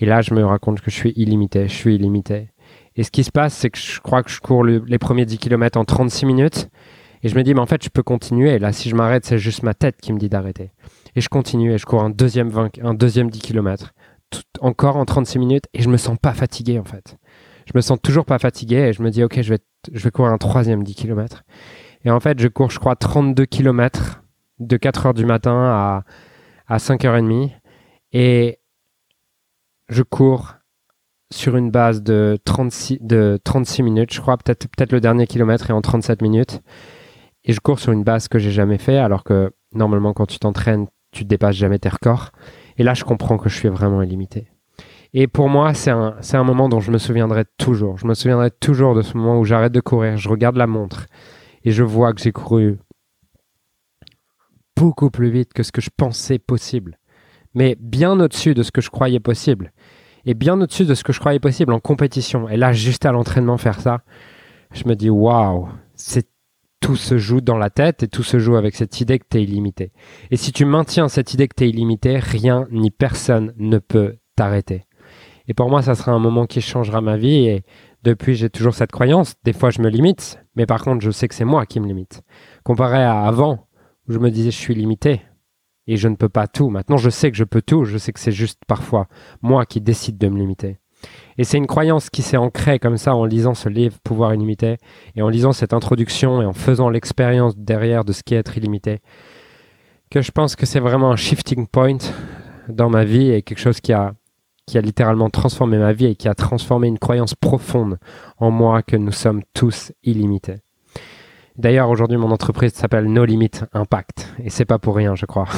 Et 0.00 0.06
là, 0.06 0.22
je 0.22 0.34
me 0.34 0.44
raconte 0.44 0.80
que 0.80 0.90
je 0.90 0.96
suis 0.96 1.12
illimité, 1.14 1.68
je 1.68 1.74
suis 1.74 1.94
illimité. 1.94 2.48
Et 2.96 3.04
ce 3.04 3.12
qui 3.12 3.22
se 3.22 3.30
passe, 3.30 3.54
c'est 3.54 3.70
que 3.70 3.78
je 3.78 4.00
crois 4.00 4.24
que 4.24 4.30
je 4.30 4.40
cours 4.40 4.64
les 4.64 4.98
premiers 4.98 5.24
10 5.24 5.38
km 5.38 5.78
en 5.78 5.84
36 5.84 6.26
minutes. 6.26 6.68
Et 7.22 7.28
je 7.28 7.36
me 7.36 7.44
dis, 7.44 7.54
mais 7.54 7.60
en 7.60 7.66
fait, 7.66 7.84
je 7.84 7.90
peux 7.90 8.02
continuer. 8.02 8.58
Là, 8.58 8.72
si 8.72 8.88
je 8.88 8.96
m'arrête, 8.96 9.24
c'est 9.24 9.38
juste 9.38 9.62
ma 9.62 9.74
tête 9.74 9.98
qui 10.00 10.12
me 10.12 10.18
dit 10.18 10.28
d'arrêter. 10.28 10.72
Et 11.14 11.20
je 11.20 11.28
continue 11.28 11.72
et 11.72 11.78
je 11.78 11.86
cours 11.86 12.02
un 12.02 12.10
deuxième, 12.10 12.48
20, 12.48 12.80
un 12.82 12.94
deuxième 12.94 13.30
10 13.30 13.38
km 13.40 13.92
encore 14.60 14.96
en 14.96 15.04
36 15.04 15.38
minutes 15.38 15.64
et 15.74 15.82
je 15.82 15.88
me 15.88 15.96
sens 15.96 16.18
pas 16.20 16.32
fatigué 16.32 16.78
en 16.78 16.84
fait. 16.84 17.16
Je 17.66 17.72
me 17.74 17.80
sens 17.80 17.98
toujours 18.02 18.24
pas 18.24 18.38
fatigué 18.38 18.76
et 18.76 18.92
je 18.92 19.02
me 19.02 19.10
dis 19.10 19.22
ok 19.22 19.40
je 19.42 19.54
vais, 19.54 19.60
je 19.92 20.02
vais 20.02 20.10
courir 20.10 20.32
un 20.32 20.38
troisième 20.38 20.82
10 20.82 20.94
km. 20.94 21.42
Et 22.04 22.10
en 22.10 22.20
fait 22.20 22.38
je 22.40 22.48
cours 22.48 22.70
je 22.70 22.78
crois 22.78 22.96
32 22.96 23.44
km 23.46 24.22
de 24.58 24.76
4 24.76 25.06
heures 25.06 25.14
du 25.14 25.24
matin 25.24 25.64
à, 25.64 26.04
à 26.66 26.78
5h30 26.78 27.50
et 28.12 28.60
je 29.88 30.02
cours 30.02 30.54
sur 31.32 31.56
une 31.56 31.70
base 31.70 32.02
de 32.02 32.38
36, 32.44 32.98
de 33.00 33.38
36 33.44 33.82
minutes, 33.82 34.12
je 34.12 34.20
crois, 34.20 34.36
peut-être 34.36 34.68
peut-être 34.68 34.92
le 34.92 35.00
dernier 35.00 35.26
kilomètre 35.26 35.70
est 35.70 35.72
en 35.72 35.80
37 35.80 36.22
minutes. 36.22 36.60
Et 37.44 37.52
je 37.52 37.60
cours 37.60 37.78
sur 37.78 37.92
une 37.92 38.04
base 38.04 38.28
que 38.28 38.38
j'ai 38.38 38.50
jamais 38.50 38.78
fait, 38.78 38.98
alors 38.98 39.24
que 39.24 39.52
normalement 39.72 40.12
quand 40.12 40.26
tu 40.26 40.38
t'entraînes, 40.38 40.86
tu 41.12 41.24
dépasses 41.24 41.56
jamais 41.56 41.78
tes 41.78 41.88
records. 41.88 42.32
Et 42.78 42.82
là, 42.82 42.94
je 42.94 43.04
comprends 43.04 43.38
que 43.38 43.48
je 43.48 43.56
suis 43.56 43.68
vraiment 43.68 44.02
illimité. 44.02 44.48
Et 45.12 45.26
pour 45.26 45.48
moi, 45.48 45.74
c'est 45.74 45.90
un, 45.90 46.16
c'est 46.20 46.36
un 46.36 46.44
moment 46.44 46.68
dont 46.68 46.80
je 46.80 46.90
me 46.90 46.98
souviendrai 46.98 47.44
toujours. 47.58 47.98
Je 47.98 48.06
me 48.06 48.14
souviendrai 48.14 48.50
toujours 48.50 48.94
de 48.94 49.02
ce 49.02 49.16
moment 49.16 49.38
où 49.38 49.44
j'arrête 49.44 49.72
de 49.72 49.80
courir, 49.80 50.16
je 50.16 50.28
regarde 50.28 50.56
la 50.56 50.66
montre 50.66 51.06
et 51.64 51.72
je 51.72 51.82
vois 51.82 52.12
que 52.12 52.20
j'ai 52.20 52.32
couru 52.32 52.78
beaucoup 54.76 55.10
plus 55.10 55.30
vite 55.30 55.52
que 55.52 55.62
ce 55.62 55.72
que 55.72 55.80
je 55.80 55.90
pensais 55.94 56.38
possible. 56.38 56.98
Mais 57.54 57.76
bien 57.80 58.18
au-dessus 58.20 58.54
de 58.54 58.62
ce 58.62 58.70
que 58.70 58.80
je 58.80 58.90
croyais 58.90 59.20
possible. 59.20 59.72
Et 60.24 60.34
bien 60.34 60.60
au-dessus 60.60 60.84
de 60.84 60.94
ce 60.94 61.02
que 61.02 61.12
je 61.12 61.20
croyais 61.20 61.40
possible 61.40 61.72
en 61.72 61.80
compétition. 61.80 62.48
Et 62.48 62.56
là, 62.56 62.72
juste 62.72 63.04
à 63.04 63.12
l'entraînement, 63.12 63.56
faire 63.56 63.80
ça, 63.80 64.02
je 64.72 64.84
me 64.86 64.94
dis, 64.94 65.10
waouh, 65.10 65.68
c'est 65.94 66.28
tout 66.80 66.96
se 66.96 67.18
joue 67.18 67.40
dans 67.40 67.58
la 67.58 67.70
tête 67.70 68.02
et 68.02 68.08
tout 68.08 68.22
se 68.22 68.38
joue 68.38 68.56
avec 68.56 68.74
cette 68.74 69.00
idée 69.00 69.18
que 69.18 69.26
tu 69.30 69.38
es 69.38 69.42
illimité. 69.42 69.92
Et 70.30 70.36
si 70.36 70.52
tu 70.52 70.64
maintiens 70.64 71.08
cette 71.08 71.34
idée 71.34 71.46
que 71.46 71.54
tu 71.56 71.64
es 71.64 71.68
illimité, 71.68 72.18
rien 72.18 72.66
ni 72.70 72.90
personne 72.90 73.52
ne 73.58 73.78
peut 73.78 74.16
t'arrêter. 74.36 74.84
Et 75.46 75.54
pour 75.54 75.68
moi, 75.68 75.82
ça 75.82 75.94
sera 75.94 76.12
un 76.12 76.18
moment 76.18 76.46
qui 76.46 76.60
changera 76.60 77.00
ma 77.00 77.16
vie 77.16 77.48
et 77.48 77.64
depuis, 78.02 78.34
j'ai 78.34 78.48
toujours 78.48 78.74
cette 78.74 78.92
croyance. 78.92 79.34
Des 79.44 79.52
fois, 79.52 79.70
je 79.70 79.82
me 79.82 79.90
limite, 79.90 80.38
mais 80.56 80.64
par 80.64 80.82
contre, 80.82 81.04
je 81.04 81.10
sais 81.10 81.28
que 81.28 81.34
c'est 81.34 81.44
moi 81.44 81.66
qui 81.66 81.80
me 81.80 81.86
limite. 81.86 82.22
Comparé 82.64 83.02
à 83.02 83.22
avant, 83.22 83.66
où 84.08 84.12
je 84.12 84.18
me 84.18 84.30
disais 84.30 84.50
je 84.50 84.56
suis 84.56 84.74
limité 84.74 85.20
et 85.86 85.96
je 85.96 86.08
ne 86.08 86.16
peux 86.16 86.28
pas 86.28 86.48
tout. 86.48 86.70
Maintenant, 86.70 86.96
je 86.96 87.10
sais 87.10 87.30
que 87.30 87.36
je 87.36 87.44
peux 87.44 87.62
tout, 87.62 87.84
je 87.84 87.98
sais 87.98 88.12
que 88.12 88.20
c'est 88.20 88.32
juste 88.32 88.62
parfois 88.66 89.08
moi 89.42 89.66
qui 89.66 89.80
décide 89.80 90.16
de 90.16 90.28
me 90.28 90.38
limiter. 90.38 90.79
Et 91.38 91.44
c'est 91.44 91.56
une 91.56 91.66
croyance 91.66 92.10
qui 92.10 92.22
s'est 92.22 92.36
ancrée 92.36 92.78
comme 92.78 92.96
ça 92.96 93.14
en 93.14 93.24
lisant 93.24 93.54
ce 93.54 93.68
livre 93.68 93.96
Pouvoir 94.04 94.34
illimité 94.34 94.76
et 95.16 95.22
en 95.22 95.28
lisant 95.28 95.52
cette 95.52 95.72
introduction 95.72 96.42
et 96.42 96.44
en 96.44 96.52
faisant 96.52 96.90
l'expérience 96.90 97.56
derrière 97.56 98.04
de 98.04 98.12
ce 98.12 98.22
qu'est 98.22 98.36
être 98.36 98.56
illimité, 98.56 99.00
que 100.10 100.20
je 100.20 100.32
pense 100.32 100.56
que 100.56 100.66
c'est 100.66 100.80
vraiment 100.80 101.10
un 101.10 101.16
shifting 101.16 101.66
point 101.66 101.98
dans 102.68 102.90
ma 102.90 103.04
vie 103.04 103.30
et 103.30 103.42
quelque 103.42 103.58
chose 103.58 103.80
qui 103.80 103.92
a, 103.92 104.12
qui 104.66 104.78
a 104.78 104.80
littéralement 104.80 105.30
transformé 105.30 105.78
ma 105.78 105.92
vie 105.92 106.06
et 106.06 106.14
qui 106.14 106.28
a 106.28 106.34
transformé 106.34 106.88
une 106.88 106.98
croyance 106.98 107.34
profonde 107.34 107.98
en 108.38 108.50
moi 108.50 108.82
que 108.82 108.96
nous 108.96 109.12
sommes 109.12 109.42
tous 109.54 109.92
illimités. 110.02 110.56
D'ailleurs, 111.56 111.90
aujourd'hui, 111.90 112.16
mon 112.16 112.30
entreprise 112.30 112.72
s'appelle 112.72 113.06
No 113.06 113.24
Limit 113.24 113.50
Impact 113.72 114.32
et 114.42 114.50
c'est 114.50 114.64
pas 114.64 114.78
pour 114.78 114.96
rien, 114.96 115.14
je 115.14 115.26
crois. 115.26 115.48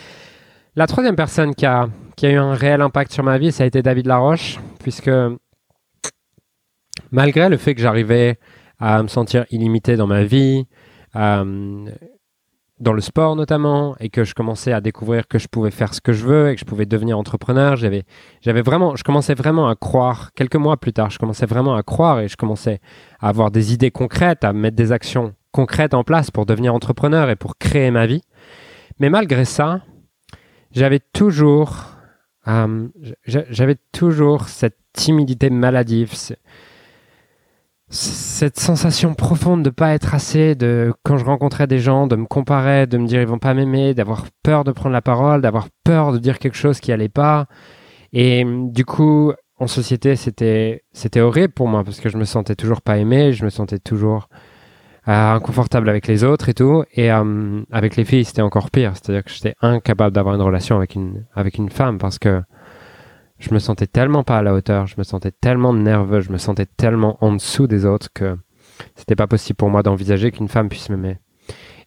La 0.76 0.86
troisième 0.86 1.16
personne 1.16 1.54
qui 1.54 1.66
a, 1.66 1.88
qui 2.16 2.26
a 2.26 2.30
eu 2.30 2.36
un 2.36 2.54
réel 2.54 2.80
impact 2.80 3.12
sur 3.12 3.24
ma 3.24 3.38
vie, 3.38 3.52
ça 3.52 3.64
a 3.64 3.66
été 3.66 3.82
David 3.82 4.06
Laroche, 4.06 4.58
puisque 4.80 5.10
malgré 7.10 7.48
le 7.48 7.56
fait 7.56 7.74
que 7.74 7.80
j'arrivais 7.80 8.38
à 8.78 9.02
me 9.02 9.08
sentir 9.08 9.46
illimité 9.50 9.96
dans 9.96 10.06
ma 10.06 10.24
vie, 10.24 10.66
euh, 11.16 11.86
dans 12.80 12.92
le 12.92 13.00
sport 13.00 13.36
notamment, 13.36 13.96
et 14.00 14.10
que 14.10 14.24
je 14.24 14.34
commençais 14.34 14.72
à 14.72 14.80
découvrir 14.80 15.28
que 15.28 15.38
je 15.38 15.48
pouvais 15.48 15.70
faire 15.70 15.94
ce 15.94 16.00
que 16.00 16.12
je 16.12 16.24
veux 16.24 16.50
et 16.50 16.54
que 16.54 16.60
je 16.60 16.64
pouvais 16.64 16.86
devenir 16.86 17.18
entrepreneur, 17.18 17.76
j'avais, 17.76 18.02
j'avais 18.40 18.62
vraiment, 18.62 18.96
je 18.96 19.04
commençais 19.04 19.34
vraiment 19.34 19.68
à 19.68 19.76
croire. 19.76 20.32
Quelques 20.34 20.56
mois 20.56 20.76
plus 20.76 20.92
tard, 20.92 21.10
je 21.10 21.18
commençais 21.18 21.46
vraiment 21.46 21.76
à 21.76 21.82
croire 21.82 22.20
et 22.20 22.28
je 22.28 22.36
commençais 22.36 22.80
à 23.20 23.28
avoir 23.28 23.50
des 23.50 23.72
idées 23.72 23.90
concrètes, 23.90 24.44
à 24.44 24.52
mettre 24.52 24.76
des 24.76 24.92
actions 24.92 25.34
concrètes 25.52 25.94
en 25.94 26.02
place 26.02 26.30
pour 26.30 26.46
devenir 26.46 26.74
entrepreneur 26.74 27.30
et 27.30 27.36
pour 27.36 27.56
créer 27.58 27.90
ma 27.92 28.06
vie. 28.06 28.22
Mais 28.98 29.08
malgré 29.08 29.44
ça, 29.44 29.80
j'avais 30.72 31.00
toujours, 31.00 31.93
euh, 32.48 32.88
j'avais 33.26 33.76
toujours 33.92 34.48
cette 34.48 34.78
timidité 34.92 35.50
maladive, 35.50 36.12
cette 37.88 38.58
sensation 38.58 39.14
profonde 39.14 39.62
de 39.62 39.70
pas 39.70 39.94
être 39.94 40.14
assez, 40.14 40.54
de 40.54 40.92
quand 41.02 41.16
je 41.16 41.24
rencontrais 41.24 41.66
des 41.66 41.78
gens, 41.78 42.06
de 42.06 42.16
me 42.16 42.26
comparer, 42.26 42.86
de 42.86 42.98
me 42.98 43.06
dire 43.06 43.20
ils 43.20 43.26
vont 43.26 43.38
pas 43.38 43.54
m'aimer, 43.54 43.94
d'avoir 43.94 44.26
peur 44.42 44.64
de 44.64 44.72
prendre 44.72 44.92
la 44.92 45.02
parole, 45.02 45.42
d'avoir 45.42 45.68
peur 45.84 46.12
de 46.12 46.18
dire 46.18 46.38
quelque 46.38 46.56
chose 46.56 46.80
qui 46.80 46.92
allait 46.92 47.08
pas. 47.08 47.46
Et 48.12 48.44
du 48.46 48.84
coup, 48.84 49.32
en 49.58 49.66
société, 49.66 50.16
c'était 50.16 50.84
c'était 50.92 51.20
horrible 51.20 51.52
pour 51.52 51.68
moi 51.68 51.84
parce 51.84 52.00
que 52.00 52.08
je 52.08 52.16
me 52.16 52.24
sentais 52.24 52.56
toujours 52.56 52.82
pas 52.82 52.98
aimé, 52.98 53.32
je 53.32 53.44
me 53.44 53.50
sentais 53.50 53.78
toujours 53.78 54.28
inconfortable 55.06 55.88
avec 55.88 56.06
les 56.06 56.24
autres 56.24 56.48
et 56.48 56.54
tout. 56.54 56.84
Et 56.92 57.12
euh, 57.12 57.62
avec 57.70 57.96
les 57.96 58.04
filles, 58.04 58.24
c'était 58.24 58.42
encore 58.42 58.70
pire. 58.70 58.92
C'est-à-dire 58.94 59.24
que 59.24 59.30
j'étais 59.30 59.54
incapable 59.60 60.14
d'avoir 60.14 60.34
une 60.34 60.42
relation 60.42 60.76
avec 60.76 60.94
une 60.94 61.24
avec 61.34 61.58
une 61.58 61.70
femme 61.70 61.98
parce 61.98 62.18
que 62.18 62.42
je 63.38 63.52
me 63.52 63.58
sentais 63.58 63.86
tellement 63.86 64.22
pas 64.22 64.38
à 64.38 64.42
la 64.42 64.54
hauteur, 64.54 64.86
je 64.86 64.94
me 64.96 65.02
sentais 65.02 65.32
tellement 65.32 65.74
nerveux, 65.74 66.20
je 66.20 66.32
me 66.32 66.38
sentais 66.38 66.66
tellement 66.66 67.18
en 67.20 67.32
dessous 67.32 67.66
des 67.66 67.84
autres 67.84 68.08
que 68.14 68.36
c'était 68.94 69.16
pas 69.16 69.26
possible 69.26 69.56
pour 69.56 69.70
moi 69.70 69.82
d'envisager 69.82 70.30
qu'une 70.30 70.48
femme 70.48 70.68
puisse 70.68 70.88
m'aimer. 70.88 71.18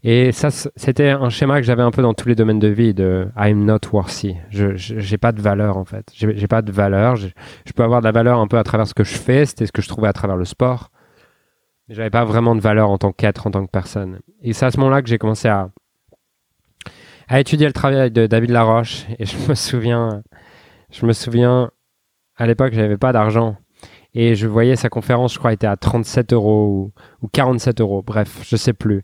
Et 0.04 0.32
ça, 0.32 0.50
c'était 0.52 1.10
un 1.10 1.30
schéma 1.30 1.60
que 1.60 1.66
j'avais 1.66 1.82
un 1.82 1.92
peu 1.92 2.02
dans 2.02 2.14
tous 2.14 2.30
les 2.30 2.36
domaines 2.36 2.60
de 2.60 2.68
vie 2.68 2.94
de 2.94 3.28
I'm 3.36 3.66
not 3.66 3.80
worthy. 3.92 4.36
Je 4.52 4.76
j'ai 4.76 5.18
pas 5.18 5.32
de 5.32 5.42
valeur 5.42 5.78
en 5.78 5.86
fait. 5.86 6.12
J'ai 6.14 6.48
pas 6.48 6.62
de 6.62 6.72
valeur. 6.72 7.16
Je, 7.16 7.28
peux 7.76 7.84
avoir 7.84 8.02
de 8.02 8.06
la 8.06 8.12
valeur 8.12 8.40
un 8.40 8.48
peu 8.48 8.58
à 8.58 8.64
travers 8.64 8.88
ce 8.88 8.94
que 8.94 9.04
je 9.04 9.16
fais. 9.16 9.46
C'était 9.46 9.66
ce 9.66 9.72
que 9.72 9.82
je 9.82 9.88
trouvais 9.88 10.08
à 10.08 10.14
travers 10.14 10.38
le 10.38 10.46
sport. 10.46 10.92
J'avais 11.90 12.10
pas 12.10 12.26
vraiment 12.26 12.56
de 12.56 12.62
valeur 12.62 12.90
en 12.90 12.98
tant 12.98 13.12
qu'être, 13.12 13.48
en 13.48 13.52
tant 13.52 13.66
que 13.66 13.72
personne. 13.72 14.20
Et 14.42 14.54
c'est 14.54 14.66
à 14.66 14.72
ce 14.72 14.78
moment-là 14.78 15.02
que 15.02 15.08
j'ai 15.08 15.18
commencé 15.18 15.48
à 15.48 15.70
à 17.28 17.40
étudier 17.40 17.68
le 17.68 17.74
travail 17.74 18.12
de 18.12 18.26
David 18.28 18.52
Laroche. 18.52 19.06
Et 19.20 19.26
je 19.26 19.38
me 19.50 19.56
souviens, 19.56 20.24
je 20.92 21.06
me 21.06 21.14
souviens, 21.14 21.72
à 22.36 22.48
l'époque, 22.48 22.74
j'avais 22.74 22.98
pas 22.98 23.12
d'argent. 23.12 23.58
Et 24.14 24.36
je 24.36 24.48
voyais 24.48 24.76
sa 24.76 24.90
conférence, 24.90 25.34
je 25.34 25.40
crois, 25.40 25.54
était 25.54 25.68
à 25.68 25.76
37 25.76 26.34
euros 26.34 26.68
ou, 26.68 27.26
ou 27.26 27.28
47 27.28 27.82
euros. 27.82 28.02
Bref, 28.02 28.40
je 28.44 28.56
sais 28.56 28.74
plus. 28.74 29.04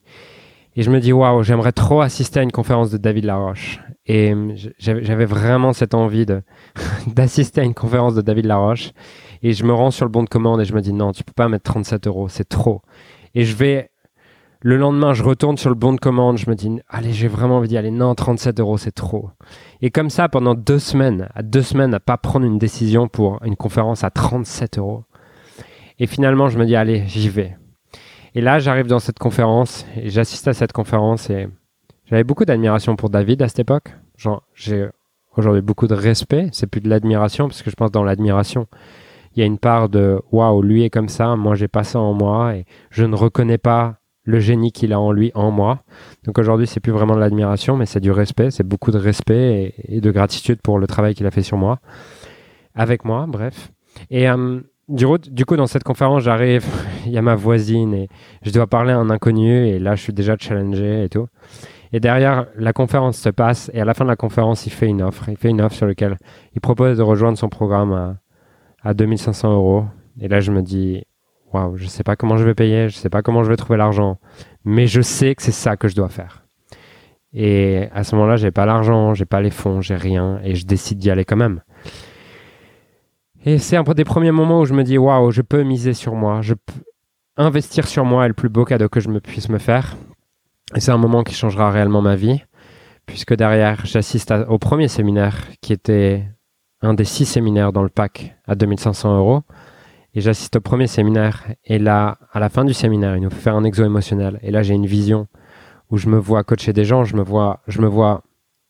Et 0.75 0.81
je 0.81 0.89
me 0.89 0.99
dis, 0.99 1.13
waouh, 1.13 1.43
j'aimerais 1.43 1.71
trop 1.71 2.01
assister 2.01 2.39
à 2.39 2.43
une 2.43 2.51
conférence 2.51 2.89
de 2.89 2.97
David 2.97 3.25
Laroche. 3.25 3.79
Et 4.05 4.33
euh, 4.33 4.55
j'avais 4.79 5.25
vraiment 5.25 5.71
cette 5.71 5.93
envie 5.93 6.25
d'assister 7.07 7.61
à 7.61 7.63
une 7.63 7.75
conférence 7.75 8.15
de 8.15 8.21
David 8.21 8.45
Laroche. 8.45 8.91
Et 9.43 9.53
je 9.53 9.65
me 9.65 9.73
rends 9.73 9.91
sur 9.91 10.05
le 10.05 10.11
bon 10.11 10.23
de 10.23 10.29
commande 10.29 10.61
et 10.61 10.65
je 10.65 10.73
me 10.73 10.81
dis, 10.81 10.93
non, 10.93 11.11
tu 11.11 11.23
peux 11.23 11.33
pas 11.33 11.49
mettre 11.49 11.71
37 11.71 12.07
euros, 12.07 12.29
c'est 12.29 12.47
trop. 12.47 12.81
Et 13.35 13.43
je 13.43 13.55
vais, 13.55 13.91
le 14.61 14.77
lendemain, 14.77 15.13
je 15.13 15.21
retourne 15.21 15.57
sur 15.57 15.69
le 15.69 15.75
bon 15.75 15.91
de 15.91 15.99
commande, 15.99 16.37
je 16.37 16.49
me 16.49 16.55
dis, 16.55 16.79
allez, 16.87 17.11
j'ai 17.11 17.27
vraiment 17.27 17.57
envie 17.57 17.67
d'y 17.67 17.77
aller. 17.77 17.91
Non, 17.91 18.15
37 18.15 18.61
euros, 18.61 18.77
c'est 18.77 18.93
trop. 18.93 19.29
Et 19.81 19.91
comme 19.91 20.09
ça, 20.09 20.29
pendant 20.29 20.55
deux 20.55 20.79
semaines, 20.79 21.27
à 21.35 21.43
deux 21.43 21.61
semaines, 21.61 21.93
à 21.93 21.99
pas 21.99 22.17
prendre 22.17 22.45
une 22.45 22.57
décision 22.57 23.09
pour 23.09 23.43
une 23.43 23.57
conférence 23.57 24.05
à 24.05 24.09
37 24.09 24.77
euros. 24.77 25.03
Et 25.99 26.07
finalement, 26.07 26.47
je 26.47 26.57
me 26.57 26.65
dis, 26.65 26.77
allez, 26.77 27.03
j'y 27.07 27.27
vais. 27.27 27.57
Et 28.35 28.41
là, 28.41 28.59
j'arrive 28.59 28.87
dans 28.87 28.99
cette 28.99 29.19
conférence 29.19 29.85
et 29.95 30.09
j'assiste 30.09 30.47
à 30.47 30.53
cette 30.53 30.71
conférence 30.71 31.29
et 31.29 31.47
j'avais 32.05 32.23
beaucoup 32.23 32.45
d'admiration 32.45 32.95
pour 32.95 33.09
David 33.09 33.41
à 33.41 33.47
cette 33.47 33.59
époque. 33.59 33.93
Genre, 34.17 34.41
j'ai 34.55 34.87
aujourd'hui 35.35 35.61
beaucoup 35.61 35.87
de 35.87 35.93
respect. 35.93 36.47
C'est 36.51 36.67
plus 36.67 36.81
de 36.81 36.89
l'admiration 36.89 37.47
parce 37.47 37.61
que 37.61 37.69
je 37.69 37.75
pense 37.75 37.91
dans 37.91 38.03
l'admiration, 38.03 38.67
il 39.35 39.39
y 39.39 39.43
a 39.43 39.45
une 39.45 39.57
part 39.57 39.89
de 39.89 40.19
waouh, 40.31 40.61
lui 40.61 40.83
est 40.83 40.89
comme 40.89 41.09
ça, 41.09 41.35
moi 41.35 41.55
j'ai 41.55 41.67
pas 41.67 41.83
ça 41.83 41.99
en 41.99 42.13
moi 42.13 42.55
et 42.55 42.65
je 42.91 43.03
ne 43.03 43.15
reconnais 43.15 43.57
pas 43.57 43.97
le 44.25 44.39
génie 44.39 44.71
qu'il 44.71 44.93
a 44.93 44.99
en 44.99 45.11
lui 45.11 45.31
en 45.35 45.51
moi. 45.51 45.83
Donc 46.25 46.39
aujourd'hui, 46.39 46.67
c'est 46.67 46.79
plus 46.79 46.91
vraiment 46.91 47.15
de 47.15 47.19
l'admiration, 47.19 47.75
mais 47.75 47.85
c'est 47.85 47.99
du 47.99 48.11
respect. 48.11 48.51
C'est 48.51 48.67
beaucoup 48.67 48.91
de 48.91 48.97
respect 48.97 49.73
et, 49.83 50.01
de 50.01 50.11
gratitude 50.11 50.61
pour 50.61 50.79
le 50.79 50.87
travail 50.87 51.13
qu'il 51.13 51.25
a 51.25 51.31
fait 51.31 51.43
sur 51.43 51.57
moi, 51.57 51.79
avec 52.73 53.05
moi, 53.05 53.25
bref. 53.27 53.71
Et 54.09 54.29
euh, 54.29 54.61
du, 54.87 55.45
coup, 55.45 55.55
dans 55.55 55.67
cette 55.67 55.83
conférence, 55.83 56.23
j'arrive, 56.23 56.65
il 57.05 57.11
y 57.11 57.17
a 57.17 57.21
ma 57.21 57.35
voisine 57.35 57.93
et 57.93 58.09
je 58.43 58.51
dois 58.51 58.67
parler 58.67 58.93
à 58.93 58.97
un 58.97 59.09
inconnu 59.09 59.67
et 59.67 59.79
là, 59.79 59.95
je 59.95 60.03
suis 60.03 60.13
déjà 60.13 60.35
challengé 60.39 61.03
et 61.03 61.09
tout. 61.09 61.27
Et 61.91 61.99
derrière, 61.99 62.47
la 62.57 62.73
conférence 62.73 63.17
se 63.17 63.29
passe 63.29 63.69
et 63.73 63.79
à 63.79 63.85
la 63.85 63.93
fin 63.93 64.03
de 64.03 64.09
la 64.09 64.15
conférence, 64.15 64.65
il 64.65 64.71
fait 64.71 64.87
une 64.87 65.03
offre. 65.03 65.29
Il 65.29 65.37
fait 65.37 65.49
une 65.49 65.61
offre 65.61 65.75
sur 65.75 65.85
laquelle 65.85 66.17
il 66.55 66.61
propose 66.61 66.97
de 66.97 67.03
rejoindre 67.03 67.37
son 67.37 67.49
programme 67.49 68.17
à 68.83 68.93
2500 68.93 69.53
euros. 69.53 69.85
Et 70.19 70.27
là, 70.27 70.39
je 70.39 70.51
me 70.51 70.61
dis, 70.61 71.03
waouh, 71.51 71.77
je 71.77 71.87
sais 71.87 72.03
pas 72.03 72.15
comment 72.15 72.37
je 72.37 72.43
vais 72.43 72.53
payer, 72.53 72.89
je 72.89 72.95
sais 72.95 73.09
pas 73.09 73.21
comment 73.21 73.43
je 73.43 73.49
vais 73.49 73.57
trouver 73.57 73.77
l'argent, 73.77 74.19
mais 74.65 74.87
je 74.87 75.01
sais 75.01 75.35
que 75.35 75.41
c'est 75.41 75.51
ça 75.51 75.77
que 75.77 75.87
je 75.87 75.95
dois 75.95 76.09
faire. 76.09 76.45
Et 77.33 77.87
à 77.93 78.03
ce 78.03 78.15
moment-là, 78.15 78.35
j'ai 78.35 78.51
pas 78.51 78.65
l'argent, 78.65 79.13
j'ai 79.13 79.25
pas 79.25 79.41
les 79.41 79.49
fonds, 79.49 79.81
j'ai 79.81 79.95
rien 79.95 80.39
et 80.43 80.55
je 80.55 80.65
décide 80.65 80.99
d'y 80.99 81.09
aller 81.09 81.25
quand 81.25 81.35
même. 81.35 81.61
Et 83.45 83.57
c'est 83.57 83.75
un 83.75 83.83
des 83.83 84.03
premiers 84.03 84.31
moments 84.31 84.61
où 84.61 84.65
je 84.65 84.73
me 84.73 84.83
dis 84.83 84.97
waouh, 84.97 85.31
je 85.31 85.41
peux 85.41 85.63
miser 85.63 85.93
sur 85.93 86.13
moi, 86.13 86.41
je 86.41 86.53
peux 86.53 86.73
investir 87.35 87.87
sur 87.87 88.05
moi 88.05 88.25
est 88.25 88.27
le 88.27 88.33
plus 88.35 88.49
beau 88.49 88.65
cadeau 88.65 88.87
que 88.87 88.99
je 88.99 89.09
me 89.09 89.19
puisse 89.19 89.49
me 89.49 89.57
faire. 89.57 89.97
Et 90.75 90.79
c'est 90.79 90.91
un 90.91 90.97
moment 90.97 91.23
qui 91.23 91.33
changera 91.33 91.71
réellement 91.71 92.01
ma 92.01 92.15
vie, 92.15 92.43
puisque 93.05 93.35
derrière, 93.35 93.85
j'assiste 93.85 94.33
au 94.47 94.59
premier 94.59 94.87
séminaire 94.87 95.47
qui 95.61 95.73
était 95.73 96.23
un 96.83 96.93
des 96.93 97.05
six 97.05 97.25
séminaires 97.25 97.73
dans 97.73 97.83
le 97.83 97.89
pack 97.89 98.35
à 98.45 98.55
2500 98.55 99.17
euros. 99.17 99.41
Et 100.13 100.21
j'assiste 100.21 100.57
au 100.57 100.61
premier 100.61 100.87
séminaire. 100.87 101.43
Et 101.65 101.79
là, 101.79 102.19
à 102.31 102.39
la 102.39 102.49
fin 102.49 102.65
du 102.65 102.73
séminaire, 102.73 103.15
il 103.15 103.23
nous 103.23 103.31
fait 103.31 103.41
faire 103.41 103.55
un 103.55 103.63
exo 103.63 103.83
émotionnel. 103.83 104.39
Et 104.43 104.51
là, 104.51 104.61
j'ai 104.61 104.75
une 104.75 104.85
vision 104.85 105.27
où 105.89 105.97
je 105.97 106.07
me 106.07 106.17
vois 106.17 106.43
coacher 106.43 106.73
des 106.73 106.85
gens, 106.85 107.03
je 107.03 107.15
me 107.15 107.23
vois, 107.23 107.61
je 107.67 107.81
me 107.81 107.87
vois 107.87 108.23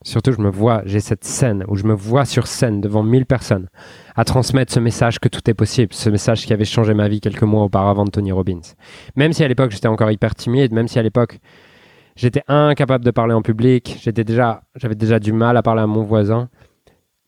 Surtout, 0.06 0.34
je 0.34 0.42
me 0.42 0.50
vois, 0.50 0.82
j'ai 0.86 1.00
cette 1.00 1.24
scène 1.24 1.64
où 1.70 1.78
je 1.78 1.86
me 1.86 1.94
vois 1.94 2.26
sur 2.26 2.46
scène 2.46 2.82
devant 2.82 3.04
1000 3.04 3.26
personnes 3.26 3.70
à 4.18 4.26
transmettre 4.26 4.74
ce 4.74 4.82
message 4.82 5.18
que 5.18 5.30
tout 5.30 5.50
est 5.50 5.54
possible, 5.54 5.94
ce 5.94 6.10
message 6.10 6.46
qui 6.46 6.52
avait 6.52 6.66
changé 6.66 6.94
ma 6.94 7.08
vie 7.08 7.22
quelques 7.22 7.44
mois 7.44 7.64
auparavant 7.64 8.04
de 8.04 8.10
Tony 8.10 8.34
Robbins. 8.34 8.60
Même 9.16 9.32
si 9.32 9.46
à 9.46 9.48
l'époque 9.48 9.72
j'étais 9.72 9.88
encore 9.88 10.12
hyper 10.12 10.36
timide, 10.36 10.74
même 10.74 10.90
si 10.90 11.00
à 11.00 11.04
l'époque 11.04 11.40
j'étais 12.18 12.44
incapable 12.50 13.06
de 13.06 13.12
parler 13.12 13.34
en 13.34 13.42
public, 13.42 13.98
j'étais 14.02 14.26
déjà, 14.26 14.64
j'avais 14.76 14.96
déjà 14.96 15.20
du 15.20 15.32
mal 15.32 15.56
à 15.56 15.64
parler 15.64 15.82
à 15.82 15.88
mon 15.88 16.04
voisin, 16.04 16.50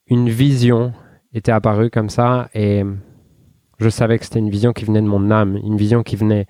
une 0.08 0.30
vision 0.30 0.94
était 1.34 1.52
apparue 1.52 1.90
comme 1.90 2.10
ça 2.10 2.50
et 2.54 2.84
je 3.80 3.90
savais 3.90 4.18
que 4.18 4.26
c'était 4.26 4.40
une 4.40 4.50
vision 4.50 4.74
qui 4.74 4.86
venait 4.86 5.02
de 5.02 5.08
mon 5.08 5.32
âme, 5.32 5.58
une 5.58 5.78
vision 5.78 6.04
qui 6.04 6.16
venait 6.16 6.48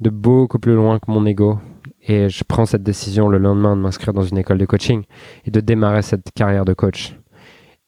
de 0.00 0.10
beaucoup 0.10 0.58
plus 0.58 0.74
loin 0.74 0.98
que 0.98 1.10
mon 1.10 1.24
ego, 1.26 1.58
et 2.06 2.28
je 2.28 2.44
prends 2.44 2.66
cette 2.66 2.82
décision 2.82 3.28
le 3.28 3.38
lendemain 3.38 3.76
de 3.76 3.80
m'inscrire 3.80 4.12
dans 4.12 4.22
une 4.22 4.38
école 4.38 4.58
de 4.58 4.66
coaching 4.66 5.04
et 5.44 5.50
de 5.50 5.60
démarrer 5.60 6.02
cette 6.02 6.30
carrière 6.34 6.64
de 6.64 6.74
coach. 6.74 7.16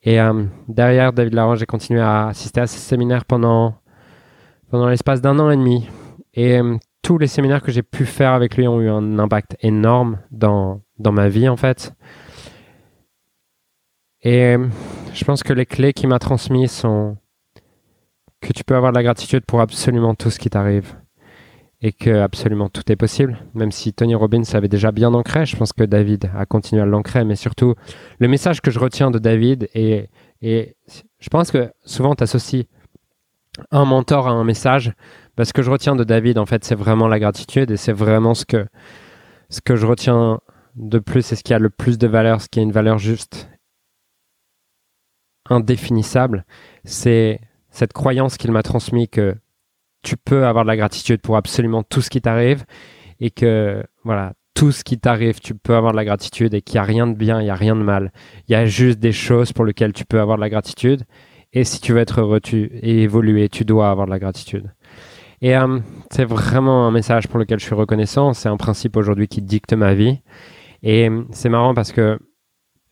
Et 0.03 0.21
euh, 0.21 0.45
derrière 0.69 1.13
David 1.13 1.35
Laurent, 1.35 1.57
j'ai 1.57 1.67
continué 1.67 2.01
à 2.01 2.29
assister 2.29 2.61
à 2.61 2.67
ces 2.67 2.79
séminaires 2.79 3.25
pendant, 3.25 3.75
pendant 4.71 4.89
l'espace 4.89 5.21
d'un 5.21 5.39
an 5.39 5.51
et 5.51 5.57
demi. 5.57 5.89
Et 6.35 6.59
euh, 6.59 6.77
tous 7.03 7.19
les 7.19 7.27
séminaires 7.27 7.63
que 7.63 7.73
j'ai 7.73 7.83
pu 7.83 8.07
faire 8.07 8.33
avec 8.33 8.57
lui 8.57 8.69
ont 8.69 8.81
eu 8.81 8.89
un 8.89 9.19
impact 9.19 9.57
énorme 9.61 10.19
dans, 10.31 10.81
dans 10.99 11.13
ma 11.13 11.29
vie 11.29 11.49
en 11.49 11.57
fait. 11.57 11.93
Et 14.23 14.43
euh, 14.43 14.67
je 15.15 15.25
pense 15.25 15.43
que 15.43 15.53
les 15.53 15.67
clés 15.67 15.93
qu'il 15.93 16.09
m'a 16.09 16.19
transmises 16.19 16.73
sont 16.73 17.17
que 18.41 18.53
tu 18.53 18.65
peux 18.65 18.77
avoir 18.77 18.93
de 18.93 18.97
la 18.97 19.03
gratitude 19.03 19.45
pour 19.45 19.61
absolument 19.61 20.15
tout 20.15 20.31
ce 20.31 20.39
qui 20.39 20.51
t'arrive 20.51 20.95
et 21.83 21.93
que 21.93 22.21
absolument 22.21 22.69
tout 22.69 22.91
est 22.91 22.97
possible. 22.97 23.39
Même 23.55 23.73
si 23.73 23.93
Tony 23.93 24.15
Robbins 24.15 24.43
avait 24.55 24.69
déjà 24.69 24.93
bien 24.93 25.13
ancré, 25.15 25.47
je 25.47 25.57
pense 25.57 25.73
que 25.73 25.85
David 25.85 26.31
a 26.37 26.47
continué 26.47 26.83
à 26.83 26.87
l'ancrer, 26.87 27.25
mais 27.25 27.37
surtout 27.37 27.75
le 28.19 28.29
message 28.29 28.61
que 28.61 28.71
je 28.71 28.79
retiens 28.79 29.11
de 29.11 29.19
David 29.19 29.69
et, 29.75 30.09
et 30.43 30.77
je 31.19 31.29
pense 31.29 31.51
que 31.51 31.71
souvent 31.85 32.15
tu 32.15 32.23
associes 32.23 32.67
un 33.71 33.85
mentor 33.85 34.29
à 34.29 34.33
un 34.33 34.45
message. 34.45 34.93
Parce 35.35 35.53
que 35.53 35.63
je 35.63 35.71
retiens 35.71 35.97
de 35.97 36.05
David, 36.05 36.39
en 36.39 36.47
fait, 36.47 36.65
c'est 36.65 36.75
vraiment 36.75 37.09
la 37.09 37.19
gratitude 37.19 37.71
et 37.71 37.77
c'est 37.77 37.93
vraiment 37.93 38.35
ce 38.35 38.47
que, 38.47 38.67
ce 39.51 39.61
que 39.61 39.77
je 39.77 39.87
retiens 39.87 40.41
de 40.77 40.99
plus 40.99 41.31
et 41.33 41.37
ce 41.37 41.43
qui 41.43 41.53
a 41.55 41.59
le 41.59 41.71
plus 41.71 41.99
de 41.99 42.07
valeur, 42.07 42.41
ce 42.41 42.49
qui 42.49 42.59
a 42.59 42.63
une 42.63 42.73
valeur 42.73 42.99
juste 42.99 43.49
indéfinissable. 45.51 46.45
C'est 46.85 47.41
cette 47.71 47.93
croyance 47.93 48.37
qu'il 48.37 48.53
m'a 48.53 48.63
transmis 48.63 49.09
que 49.09 49.35
tu 50.03 50.17
peux 50.17 50.47
avoir 50.47 50.65
de 50.65 50.69
la 50.69 50.77
gratitude 50.77 51.21
pour 51.21 51.37
absolument 51.37 51.83
tout 51.83 52.01
ce 52.01 52.11
qui 52.11 52.21
t'arrive 52.21 52.65
et 53.21 53.31
que 53.31 53.83
voilà, 54.05 54.35
tout 54.55 54.73
ce 54.73 54.85
qui 54.85 54.99
t'arrive, 54.99 55.41
tu 55.41 55.55
peux 55.55 55.77
avoir 55.77 55.93
de 55.93 55.97
la 55.97 56.05
gratitude 56.05 56.55
et 56.55 56.63
qu'il 56.63 56.77
n'y 56.77 56.81
a 56.81 56.85
rien 56.85 57.07
de 57.07 57.15
bien, 57.15 57.41
il 57.41 57.45
n'y 57.45 57.51
a 57.51 57.55
rien 57.55 57.77
de 57.77 57.83
mal. 57.83 58.13
Il 58.49 58.53
y 58.53 58.55
a 58.55 58.65
juste 58.65 58.99
des 58.99 59.13
choses 59.13 59.53
pour 59.53 59.65
lesquelles 59.65 59.93
tu 59.93 60.05
peux 60.05 60.21
avoir 60.21 60.39
de 60.39 60.43
la 60.43 60.49
gratitude. 60.49 61.03
Et 61.53 61.65
si 61.65 61.81
tu 61.81 61.93
veux 61.93 62.01
être 62.01 62.21
heureux 62.21 62.41
tu, 62.41 62.71
et 62.83 63.03
évoluer, 63.03 63.49
tu 63.49 63.65
dois 63.65 63.91
avoir 63.91 64.07
de 64.07 64.13
la 64.13 64.19
gratitude. 64.19 64.73
Et 65.43 65.57
euh, 65.57 65.79
c'est 66.11 66.25
vraiment 66.25 66.87
un 66.87 66.91
message 66.91 67.29
pour 67.29 67.39
lequel 67.39 67.61
je 67.61 67.67
suis 67.67 67.75
reconnaissant. 67.75 68.33
C'est 68.33 68.49
un 68.49 68.57
principe 68.57 68.97
aujourd'hui 68.97 69.29
qui 69.29 69.43
dicte 69.43 69.75
ma 69.75 69.95
vie. 69.95 70.21
Et 70.83 71.09
euh, 71.09 71.25
c'est 71.33 71.51
marrant 71.51 71.75
parce 71.75 71.93
que 71.93 72.19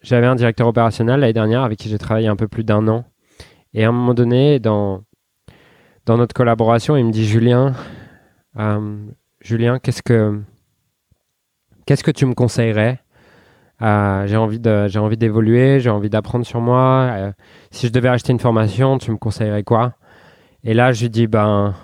j'avais 0.05 0.27
un 0.27 0.35
directeur 0.35 0.69
opérationnel 0.69 1.21
l'année 1.21 1.33
dernière 1.33 1.63
avec 1.63 1.79
qui 1.79 1.89
j'ai 1.89 1.99
travaillé 1.99 2.29
un 2.29 2.37
peu 2.37 2.47
plus 2.47 2.63
d'un 2.63 2.87
an. 2.89 3.05
Et 3.73 3.85
à 3.85 3.89
un 3.89 3.93
moment 3.93 4.15
donné, 4.15 4.61
dans, 4.61 5.03
dans 6.07 6.19
notre 6.19 6.35
collaboration, 6.35 6.97
il 6.97 7.07
me 7.07 7.11
dit 7.11 7.25
Julien, 7.25 7.73
euh, 8.59 9.07
Julien, 9.41 9.79
qu'est-ce 9.79 10.03
que 10.03 10.41
qu'est-ce 11.87 12.05
que 12.05 12.11
tu 12.11 12.27
me 12.27 12.35
conseillerais? 12.35 13.01
Euh, 13.83 14.27
J'ai 14.27 14.37
envie 14.37 14.61
j'ai 14.87 14.99
envie 14.99 15.17
d'évoluer, 15.17 15.81
j'ai 15.81 15.91
envie 15.91 16.11
d'apprendre 16.11 16.47
sur 16.47 16.61
moi. 16.61 17.09
Euh, 17.11 17.33
si 17.71 17.87
je 17.89 17.93
devais 17.93 18.09
acheter 18.09 18.33
une 18.33 18.39
formation, 18.39 18.99
tu 18.99 19.11
me 19.11 19.17
conseillerais 19.17 19.65
quoi? 19.65 19.95
Et 20.63 20.75
là, 20.75 20.93
je 20.93 21.03
lui 21.03 21.11
dis 21.11 21.27
ben 21.27 21.75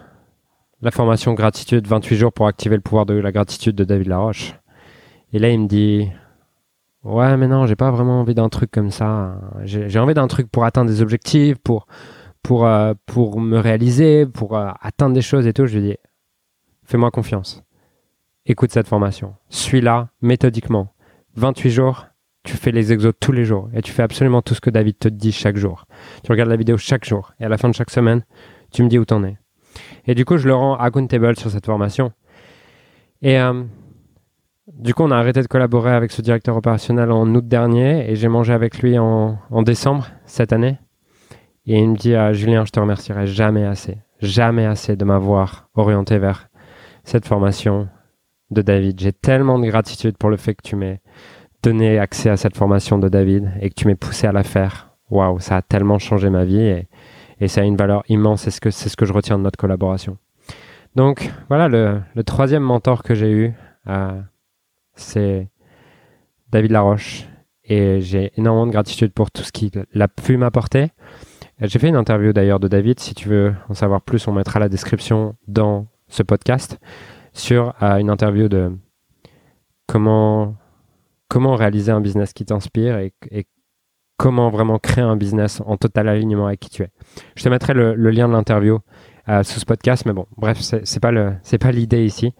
la 0.82 0.90
formation 0.90 1.34
gratitude 1.34 1.86
28 1.86 2.16
jours 2.16 2.32
pour 2.32 2.46
activer 2.46 2.76
le 2.76 2.82
pouvoir 2.82 3.06
de 3.06 3.14
la 3.14 3.32
gratitude 3.32 3.76
de 3.76 3.84
David 3.84 4.08
Laroche. 4.08 4.54
Et 5.32 5.38
là, 5.38 5.50
il 5.50 5.60
me 5.60 5.66
dit 5.66 6.08
ouais, 7.04 7.36
mais 7.36 7.48
non, 7.48 7.66
j'ai 7.66 7.76
pas 7.76 7.90
vraiment 7.90 8.20
envie 8.20 8.34
d'un 8.34 8.48
truc 8.48 8.70
comme 8.70 8.90
ça. 8.90 9.38
J'ai 9.64 9.98
envie 9.98 10.14
d'un 10.14 10.28
truc 10.28 10.50
pour 10.50 10.64
atteindre 10.64 10.90
des 10.90 11.02
objectifs, 11.02 11.56
pour 11.58 11.86
pour, 12.42 12.66
euh, 12.66 12.94
pour 13.06 13.40
me 13.40 13.58
réaliser, 13.58 14.26
pour 14.26 14.56
euh, 14.56 14.70
atteindre 14.80 15.14
des 15.14 15.22
choses 15.22 15.46
et 15.46 15.52
tout, 15.52 15.66
je 15.66 15.78
lui 15.78 15.88
dis 15.88 15.96
fais-moi 16.84 17.10
confiance. 17.10 17.62
Écoute 18.46 18.72
cette 18.72 18.88
formation. 18.88 19.34
Suis-la 19.48 20.08
méthodiquement. 20.22 20.94
28 21.36 21.70
jours, 21.70 22.06
tu 22.42 22.56
fais 22.56 22.72
les 22.72 22.92
exos 22.92 23.12
tous 23.20 23.32
les 23.32 23.44
jours 23.44 23.68
et 23.74 23.82
tu 23.82 23.92
fais 23.92 24.02
absolument 24.02 24.42
tout 24.42 24.54
ce 24.54 24.60
que 24.60 24.70
David 24.70 24.98
te 24.98 25.08
dit 25.08 25.32
chaque 25.32 25.56
jour. 25.56 25.84
Tu 26.24 26.32
regardes 26.32 26.50
la 26.50 26.56
vidéo 26.56 26.76
chaque 26.76 27.04
jour 27.04 27.32
et 27.38 27.44
à 27.44 27.48
la 27.48 27.58
fin 27.58 27.68
de 27.68 27.74
chaque 27.74 27.90
semaine, 27.90 28.24
tu 28.72 28.82
me 28.82 28.88
dis 28.88 28.98
où 28.98 29.04
t'en 29.04 29.22
es. 29.22 29.36
Et 30.06 30.14
du 30.14 30.24
coup, 30.24 30.36
je 30.36 30.48
le 30.48 30.54
rends 30.54 30.74
accountable 30.74 31.38
sur 31.38 31.50
cette 31.50 31.66
formation. 31.66 32.12
Et 33.22 33.38
euh, 33.38 33.62
du 34.80 34.94
coup, 34.94 35.02
on 35.02 35.10
a 35.10 35.16
arrêté 35.16 35.42
de 35.42 35.46
collaborer 35.46 35.92
avec 35.92 36.10
ce 36.10 36.22
directeur 36.22 36.56
opérationnel 36.56 37.12
en 37.12 37.26
août 37.34 37.46
dernier 37.46 38.10
et 38.10 38.16
j'ai 38.16 38.28
mangé 38.28 38.54
avec 38.54 38.80
lui 38.80 38.98
en, 38.98 39.38
décembre 39.62 40.06
cette 40.24 40.54
année. 40.54 40.78
Et 41.66 41.78
il 41.78 41.90
me 41.90 41.96
dit 41.96 42.14
ah, 42.14 42.32
Julien, 42.32 42.64
je 42.64 42.70
te 42.72 42.80
remercierai 42.80 43.26
jamais 43.26 43.64
assez, 43.64 43.98
jamais 44.20 44.64
assez 44.64 44.96
de 44.96 45.04
m'avoir 45.04 45.68
orienté 45.74 46.18
vers 46.18 46.48
cette 47.04 47.26
formation 47.26 47.88
de 48.50 48.62
David. 48.62 48.98
J'ai 48.98 49.12
tellement 49.12 49.58
de 49.58 49.66
gratitude 49.66 50.16
pour 50.16 50.30
le 50.30 50.38
fait 50.38 50.54
que 50.54 50.62
tu 50.62 50.76
m'aies 50.76 51.02
donné 51.62 51.98
accès 51.98 52.30
à 52.30 52.38
cette 52.38 52.56
formation 52.56 52.98
de 52.98 53.08
David 53.08 53.52
et 53.60 53.68
que 53.68 53.74
tu 53.74 53.86
m'aies 53.86 53.96
poussé 53.96 54.26
à 54.26 54.32
la 54.32 54.42
faire. 54.42 54.94
Waouh, 55.10 55.40
ça 55.40 55.56
a 55.58 55.62
tellement 55.62 55.98
changé 55.98 56.30
ma 56.30 56.44
vie 56.44 56.62
et, 56.62 56.88
et 57.38 57.48
ça 57.48 57.60
a 57.60 57.64
une 57.64 57.76
valeur 57.76 58.02
immense. 58.08 58.42
C'est 58.42 58.50
ce 58.50 58.62
que, 58.62 58.70
c'est 58.70 58.88
ce 58.88 58.96
que 58.96 59.04
je 59.04 59.12
retiens 59.12 59.36
de 59.36 59.42
notre 59.42 59.58
collaboration. 59.58 60.16
Donc 60.96 61.30
voilà, 61.48 61.68
le, 61.68 62.00
le 62.14 62.24
troisième 62.24 62.62
mentor 62.62 63.02
que 63.02 63.14
j'ai 63.14 63.30
eu, 63.30 63.52
euh, 63.88 64.20
c'est 64.94 65.48
David 66.50 66.70
Laroche. 66.72 67.26
Et 67.64 68.00
j'ai 68.00 68.32
énormément 68.36 68.66
de 68.66 68.72
gratitude 68.72 69.12
pour 69.12 69.30
tout 69.30 69.42
ce 69.42 69.52
qu'il 69.52 69.70
a 69.98 70.08
pu 70.08 70.36
m'apporter. 70.36 70.90
J'ai 71.60 71.78
fait 71.78 71.88
une 71.88 71.96
interview 71.96 72.32
d'ailleurs 72.32 72.58
de 72.58 72.68
David. 72.68 72.98
Si 72.98 73.14
tu 73.14 73.28
veux 73.28 73.54
en 73.68 73.74
savoir 73.74 74.00
plus, 74.00 74.26
on 74.26 74.32
mettra 74.32 74.58
la 74.58 74.68
description 74.68 75.36
dans 75.46 75.86
ce 76.08 76.22
podcast 76.22 76.78
sur 77.32 77.74
euh, 77.82 77.98
une 77.98 78.10
interview 78.10 78.48
de 78.48 78.72
comment, 79.86 80.56
comment 81.28 81.54
réaliser 81.54 81.92
un 81.92 82.00
business 82.00 82.32
qui 82.32 82.44
t'inspire 82.44 82.98
et, 82.98 83.12
comment 84.16 84.50
vraiment 84.50 84.78
créer 84.78 85.02
un 85.02 85.16
business 85.16 85.62
en 85.64 85.78
total 85.78 86.06
alignement 86.08 86.46
avec 86.46 86.60
qui 86.60 86.68
tu 86.68 86.82
es. 86.82 86.90
Je 87.36 87.42
te 87.42 87.48
mettrai 87.48 87.72
le, 87.72 87.94
lien 87.94 88.28
de 88.28 88.34
l'interview 88.34 88.80
sous 89.42 89.60
ce 89.60 89.64
podcast, 89.64 90.04
mais 90.06 90.12
bon, 90.12 90.26
bref, 90.36 90.58
c'est 90.60 91.00
pas 91.00 91.10
le, 91.10 91.34
c'est 91.42 91.58
pas 91.58 91.72
l'idée 91.72 92.04
ici. 92.04 92.32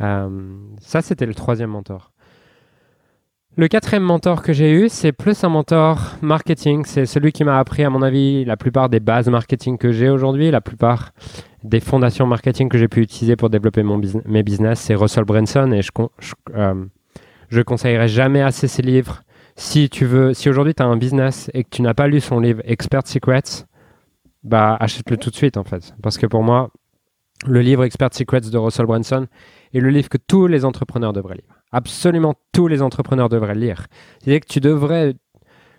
Euh, 0.00 0.28
ça, 0.80 1.00
c'était 1.00 1.26
le 1.26 1.34
troisième 1.34 1.70
mentor. 1.70 2.12
Le 3.56 3.68
quatrième 3.68 4.02
mentor 4.02 4.42
que 4.42 4.54
j'ai 4.54 4.72
eu, 4.72 4.88
c'est 4.88 5.12
plus 5.12 5.44
un 5.44 5.50
mentor 5.50 6.16
marketing. 6.22 6.84
C'est 6.86 7.04
celui 7.04 7.32
qui 7.32 7.44
m'a 7.44 7.58
appris, 7.58 7.84
à 7.84 7.90
mon 7.90 8.00
avis, 8.00 8.46
la 8.46 8.56
plupart 8.56 8.88
des 8.88 8.98
bases 8.98 9.28
marketing 9.28 9.76
que 9.76 9.92
j'ai 9.92 10.08
aujourd'hui, 10.08 10.50
la 10.50 10.62
plupart 10.62 11.12
des 11.62 11.80
fondations 11.80 12.26
marketing 12.26 12.70
que 12.70 12.78
j'ai 12.78 12.88
pu 12.88 13.02
utiliser 13.02 13.36
pour 13.36 13.50
développer 13.50 13.82
mon 13.82 14.00
mes 14.24 14.42
business, 14.42 14.80
c'est 14.80 14.94
Russell 14.94 15.24
Branson 15.24 15.70
et 15.70 15.82
je, 15.82 15.90
je, 16.18 16.32
euh, 16.54 16.84
je 17.50 17.60
conseillerais 17.60 18.08
jamais 18.08 18.40
assez 18.40 18.68
ses 18.68 18.82
livres. 18.82 19.22
Si 19.54 19.90
tu 19.90 20.06
veux, 20.06 20.32
si 20.32 20.48
aujourd'hui 20.48 20.74
tu 20.74 20.82
as 20.82 20.86
un 20.86 20.96
business 20.96 21.50
et 21.52 21.62
que 21.62 21.68
tu 21.70 21.82
n'as 21.82 21.94
pas 21.94 22.08
lu 22.08 22.20
son 22.20 22.40
livre 22.40 22.62
Expert 22.64 23.06
Secrets, 23.06 23.66
bah 24.42 24.76
achète-le 24.80 25.16
tout 25.16 25.30
de 25.30 25.36
suite 25.36 25.56
en 25.56 25.64
fait. 25.64 25.94
Parce 26.02 26.18
que 26.18 26.26
pour 26.26 26.42
moi, 26.42 26.70
le 27.46 27.60
livre 27.60 27.84
Expert 27.84 28.10
Secrets 28.12 28.40
de 28.40 28.58
Russell 28.58 28.86
Branson 28.86 29.26
est 29.74 29.80
le 29.80 29.90
livre 29.90 30.08
que 30.08 30.18
tous 30.18 30.46
les 30.46 30.64
entrepreneurs 30.64 31.12
devraient 31.12 31.34
lire. 31.34 31.62
Absolument 31.72 32.34
tous 32.52 32.68
les 32.68 32.82
entrepreneurs 32.82 33.28
devraient 33.28 33.54
lire. 33.54 33.86
C'est-à-dire 34.20 34.40
que 34.40 34.52
tu 34.52 34.60
devrais 34.60 35.14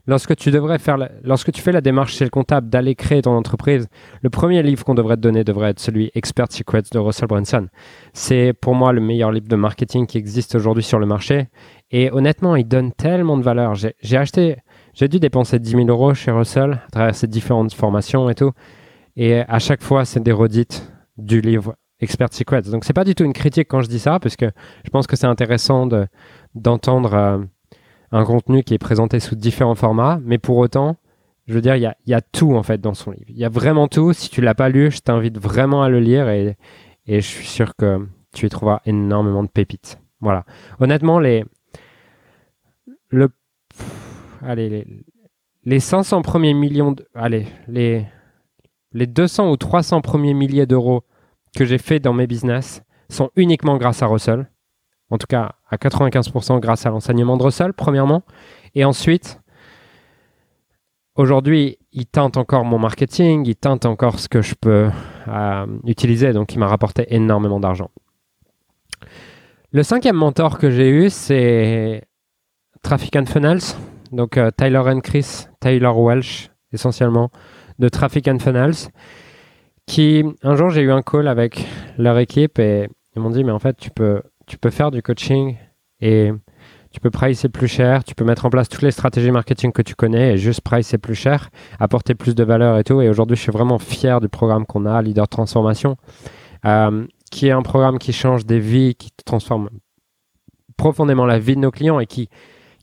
lorsque 0.08 0.36
tu 0.36 0.52
devrais 0.52 0.80
faire, 0.80 0.98
lorsque 1.24 1.52
tu 1.52 1.62
fais 1.62 1.72
la 1.72 1.82
démarche 1.82 2.16
chez 2.16 2.26
le 2.26 2.30
comptable 2.30 2.70
d'aller 2.70 2.96
créer 2.96 3.22
ton 3.22 3.32
entreprise, 3.32 3.88
le 4.22 4.30
premier 4.30 4.62
livre 4.64 4.84
qu'on 4.84 4.96
devrait 4.96 5.16
te 5.16 5.22
donner 5.22 5.44
devrait 5.44 5.70
être 5.70 5.80
celui 5.80 6.12
Expert 6.16 6.48
Secrets 6.50 6.84
de 6.92 7.00
Russell 7.00 7.28
Brunson. 7.28 7.68
C'est 8.14 8.54
pour 8.54 8.76
moi 8.76 8.92
le 8.94 9.02
meilleur 9.02 9.32
livre 9.32 9.48
de 9.48 9.56
marketing 9.56 10.06
qui 10.06 10.18
existe 10.18 10.56
aujourd'hui 10.56 10.84
sur 10.84 11.00
le 11.00 11.06
marché. 11.06 11.48
Et 11.92 12.12
honnêtement, 12.12 12.56
il 12.56 12.68
donne 12.68 12.92
tellement 12.92 13.38
de 13.38 13.44
valeur. 13.44 13.76
J'ai 13.76 14.18
acheté, 14.18 14.58
j'ai 14.94 15.08
dû 15.08 15.20
dépenser 15.20 15.60
10 15.60 15.72
000 15.72 15.86
euros 15.88 16.14
chez 16.14 16.32
Russell 16.32 16.82
à 16.88 16.92
travers 16.92 17.16
ses 17.16 17.28
différentes 17.28 17.74
formations 17.74 18.30
et 18.30 18.36
tout. 18.36 18.52
Et 19.16 19.40
à 19.40 19.60
chaque 19.60 19.84
fois, 19.84 20.06
c'est 20.06 20.22
des 20.22 20.32
redites 20.32 20.92
du 21.18 21.42
livre 21.42 21.76
Expert 22.00 22.34
Secrets. 22.34 22.64
Donc, 22.64 22.86
c'est 22.86 22.94
pas 22.94 23.04
du 23.04 23.16
tout 23.16 23.24
une 23.24 23.34
critique 23.34 23.68
quand 23.70 23.82
je 23.82 23.88
dis 23.88 24.00
ça, 24.00 24.20
parce 24.20 24.36
que 24.36 24.50
je 24.84 24.90
pense 24.90 25.08
que 25.08 25.16
c'est 25.16 25.28
intéressant 25.28 25.88
d'entendre. 26.56 27.14
Euh, 27.14 27.38
un 28.14 28.26
contenu 28.26 28.64
qui 28.64 28.76
est 28.76 28.80
présenté 28.80 29.20
sous 29.20 29.36
différents 29.36 29.74
formats, 29.74 30.20
mais 30.24 30.38
pour 30.38 30.58
autant, 30.58 30.98
je 31.48 31.56
veux 31.56 31.62
dire, 31.62 31.76
il 31.76 31.94
y 32.06 32.14
a, 32.14 32.22
tout 32.22 32.56
en 32.56 32.62
fait 32.62 32.80
dans 32.80 32.94
son 32.94 33.10
livre. 33.10 33.26
Il 33.28 33.38
y 33.38 33.44
a 33.44 33.50
vraiment 33.50 33.88
tout. 33.88 34.14
Si 34.14 34.30
tu 34.30 34.40
l'as 34.40 34.54
pas 34.54 34.70
lu, 34.70 34.92
je 34.92 35.00
t'invite 35.00 35.40
vraiment 35.40 35.82
à 35.82 35.90
le 35.90 36.00
lire 36.00 36.30
et, 36.30 36.56
je 37.08 37.20
suis 37.20 37.48
sûr 37.48 37.76
que 37.76 38.08
tu 38.32 38.46
y 38.46 38.50
trouveras 38.50 38.82
énormément 38.86 39.44
de 39.44 39.50
pépites. 39.50 40.00
Voilà. 40.22 40.46
Honnêtement, 40.80 41.20
les, 41.20 41.44
le, 43.10 43.30
allez, 44.46 44.70
les, 44.70 44.88
les 45.64 45.80
500 45.80 46.22
premiers 46.22 46.54
millions, 46.54 46.96
allez, 47.16 47.48
les, 47.68 48.06
les 48.92 49.08
200 49.08 49.52
ou 49.52 49.58
300 49.58 50.02
premiers 50.02 50.34
milliers 50.34 50.66
d'euros 50.66 51.04
que 51.56 51.66
j'ai 51.66 51.78
fait 51.78 52.00
dans 52.00 52.14
mes 52.14 52.28
business 52.28 52.82
sont 53.10 53.30
uniquement 53.36 53.78
grâce 53.78 54.02
à 54.02 54.08
Russell 54.08 54.48
en 55.14 55.18
tout 55.20 55.28
cas 55.28 55.54
à 55.70 55.78
95% 55.78 56.60
grâce 56.60 56.88
à 56.88 56.90
l'enseignement 56.90 57.38
de 57.38 57.44
Russell, 57.44 57.74
premièrement. 57.74 58.24
Et 58.74 58.84
ensuite, 58.84 59.40
aujourd'hui, 61.16 61.78
il 61.92 62.08
teinte 62.08 62.36
encore 62.36 62.66
mon 62.66 62.80
marketing, 62.80 63.46
il 63.46 63.56
teinte 63.56 63.86
encore 63.86 64.18
ce 64.20 64.28
que 64.28 64.42
je 64.42 64.56
peux 64.56 64.90
euh, 65.28 65.66
utiliser, 65.86 66.34
donc 66.34 66.54
il 66.54 66.60
m'a 66.60 66.68
rapporté 66.68 67.06
énormément 67.14 67.60
d'argent. 67.60 67.92
Le 69.72 69.84
cinquième 69.84 70.16
mentor 70.16 70.58
que 70.58 70.72
j'ai 70.72 70.90
eu, 70.90 71.12
c'est 71.12 72.04
Traffic 72.82 73.16
and 73.16 73.26
Funnels, 73.26 73.76
donc 74.14 74.38
euh, 74.38 74.52
Tyler 74.56 74.82
and 74.86 75.02
Chris, 75.02 75.48
Tyler 75.60 75.92
Welsh 75.94 76.50
essentiellement, 76.72 77.30
de 77.80 77.90
Traffic 77.90 78.28
and 78.28 78.40
Funnels, 78.40 78.90
qui 79.86 80.24
un 80.44 80.56
jour 80.56 80.70
j'ai 80.70 80.82
eu 80.82 80.92
un 80.92 81.02
call 81.02 81.28
avec 81.28 81.66
leur 81.98 82.18
équipe 82.18 82.60
et 82.60 82.88
ils 83.16 83.22
m'ont 83.22 83.30
dit 83.30 83.44
mais 83.44 83.52
en 83.52 83.60
fait 83.60 83.78
tu 83.78 83.90
peux 83.90 84.22
tu 84.48 84.58
peux 84.58 84.70
faire 84.70 84.92
du 84.92 85.02
coaching 85.02 85.58
et 86.00 86.32
tu 86.94 87.00
peux 87.00 87.10
pricer 87.10 87.50
plus 87.50 87.68
cher, 87.68 88.04
tu 88.04 88.14
peux 88.14 88.24
mettre 88.24 88.46
en 88.46 88.50
place 88.52 88.70
toutes 88.70 88.84
les 88.84 88.92
stratégies 88.92 89.32
marketing 89.32 89.72
que 89.72 89.82
tu 89.82 89.96
connais 89.96 90.34
et 90.34 90.38
juste 90.38 90.62
pricer 90.62 91.00
plus 91.00 91.16
cher, 91.16 91.50
apporter 91.80 92.14
plus 92.14 92.36
de 92.36 92.44
valeur 92.44 92.78
et 92.78 92.84
tout. 92.84 93.02
Et 93.02 93.10
aujourd'hui, 93.10 93.36
je 93.36 93.42
suis 93.42 93.52
vraiment 93.52 93.80
fier 93.80 94.22
du 94.22 94.30
programme 94.30 94.68
qu'on 94.68 94.86
a, 94.86 95.02
Leader 95.02 95.28
Transformation, 95.28 95.98
euh, 96.66 97.08
qui 97.32 97.48
est 97.48 97.52
un 97.52 97.64
programme 97.64 97.98
qui 97.98 98.14
change 98.14 98.46
des 98.46 98.60
vies, 98.60 98.94
qui 98.94 99.10
transforme 99.26 99.70
profondément 100.78 101.26
la 101.26 101.40
vie 101.40 101.56
de 101.56 101.62
nos 101.62 101.72
clients 101.72 102.00
et 102.00 102.06
qui, 102.06 102.30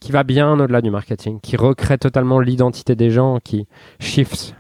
qui 0.01 0.13
va 0.13 0.25
bien 0.25 0.59
au-delà 0.59 0.81
du 0.81 0.91
marketing, 0.91 1.41
qui 1.41 1.57
recrée 1.57 1.99
totalement 1.99 2.41
l'identité 2.41 2.97
des 2.97 3.11
gens, 3.11 3.39
qui 3.39 3.69
shift 3.99 4.57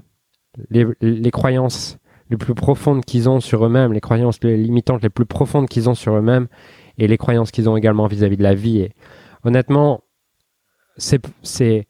les, 0.68 1.30
croyances 1.30 1.98
les 2.28 2.36
plus 2.36 2.54
profondes 2.54 3.04
qu'ils 3.04 3.28
ont 3.28 3.40
sur 3.40 3.64
eux-mêmes, 3.64 3.92
les 3.92 4.00
croyances 4.00 4.42
les 4.42 4.56
limitantes 4.56 5.02
les 5.02 5.08
plus 5.08 5.26
profondes 5.26 5.68
qu'ils 5.68 5.88
ont 5.88 5.94
sur 5.94 6.14
eux-mêmes 6.14 6.46
et 6.98 7.08
les 7.08 7.16
croyances 7.16 7.50
qu'ils 7.50 7.68
ont 7.68 7.76
également 7.76 8.06
vis-à-vis 8.06 8.36
de 8.36 8.42
la 8.42 8.54
vie. 8.54 8.80
Et 8.80 8.92
honnêtement, 9.44 10.02
c'est, 10.96 11.24
c'est, 11.42 11.86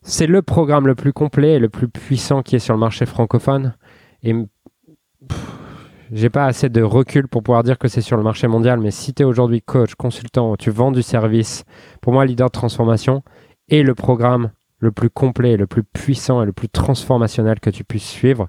c'est 0.00 0.26
le 0.26 0.40
programme 0.40 0.86
le 0.86 0.94
plus 0.94 1.12
complet 1.12 1.54
et 1.54 1.58
le 1.58 1.68
plus 1.68 1.88
puissant 1.88 2.42
qui 2.42 2.56
est 2.56 2.60
sur 2.60 2.74
le 2.74 2.80
marché 2.80 3.04
francophone. 3.04 3.76
Et 4.22 4.34
j'ai 6.12 6.30
pas 6.30 6.46
assez 6.46 6.68
de 6.68 6.82
recul 6.82 7.28
pour 7.28 7.42
pouvoir 7.42 7.62
dire 7.62 7.78
que 7.78 7.88
c'est 7.88 8.00
sur 8.00 8.16
le 8.16 8.22
marché 8.22 8.46
mondial, 8.46 8.80
mais 8.80 8.90
si 8.90 9.12
tu 9.12 9.22
es 9.22 9.24
aujourd'hui 9.24 9.62
coach, 9.62 9.94
consultant, 9.94 10.56
tu 10.56 10.70
vends 10.70 10.92
du 10.92 11.02
service, 11.02 11.64
pour 12.00 12.12
moi, 12.12 12.24
leader 12.24 12.48
de 12.48 12.52
transformation 12.52 13.22
est 13.68 13.82
le 13.82 13.94
programme 13.94 14.50
le 14.78 14.92
plus 14.92 15.10
complet, 15.10 15.56
le 15.56 15.66
plus 15.66 15.82
puissant 15.82 16.42
et 16.42 16.46
le 16.46 16.52
plus 16.52 16.68
transformationnel 16.68 17.60
que 17.60 17.70
tu 17.70 17.82
puisses 17.82 18.08
suivre. 18.08 18.48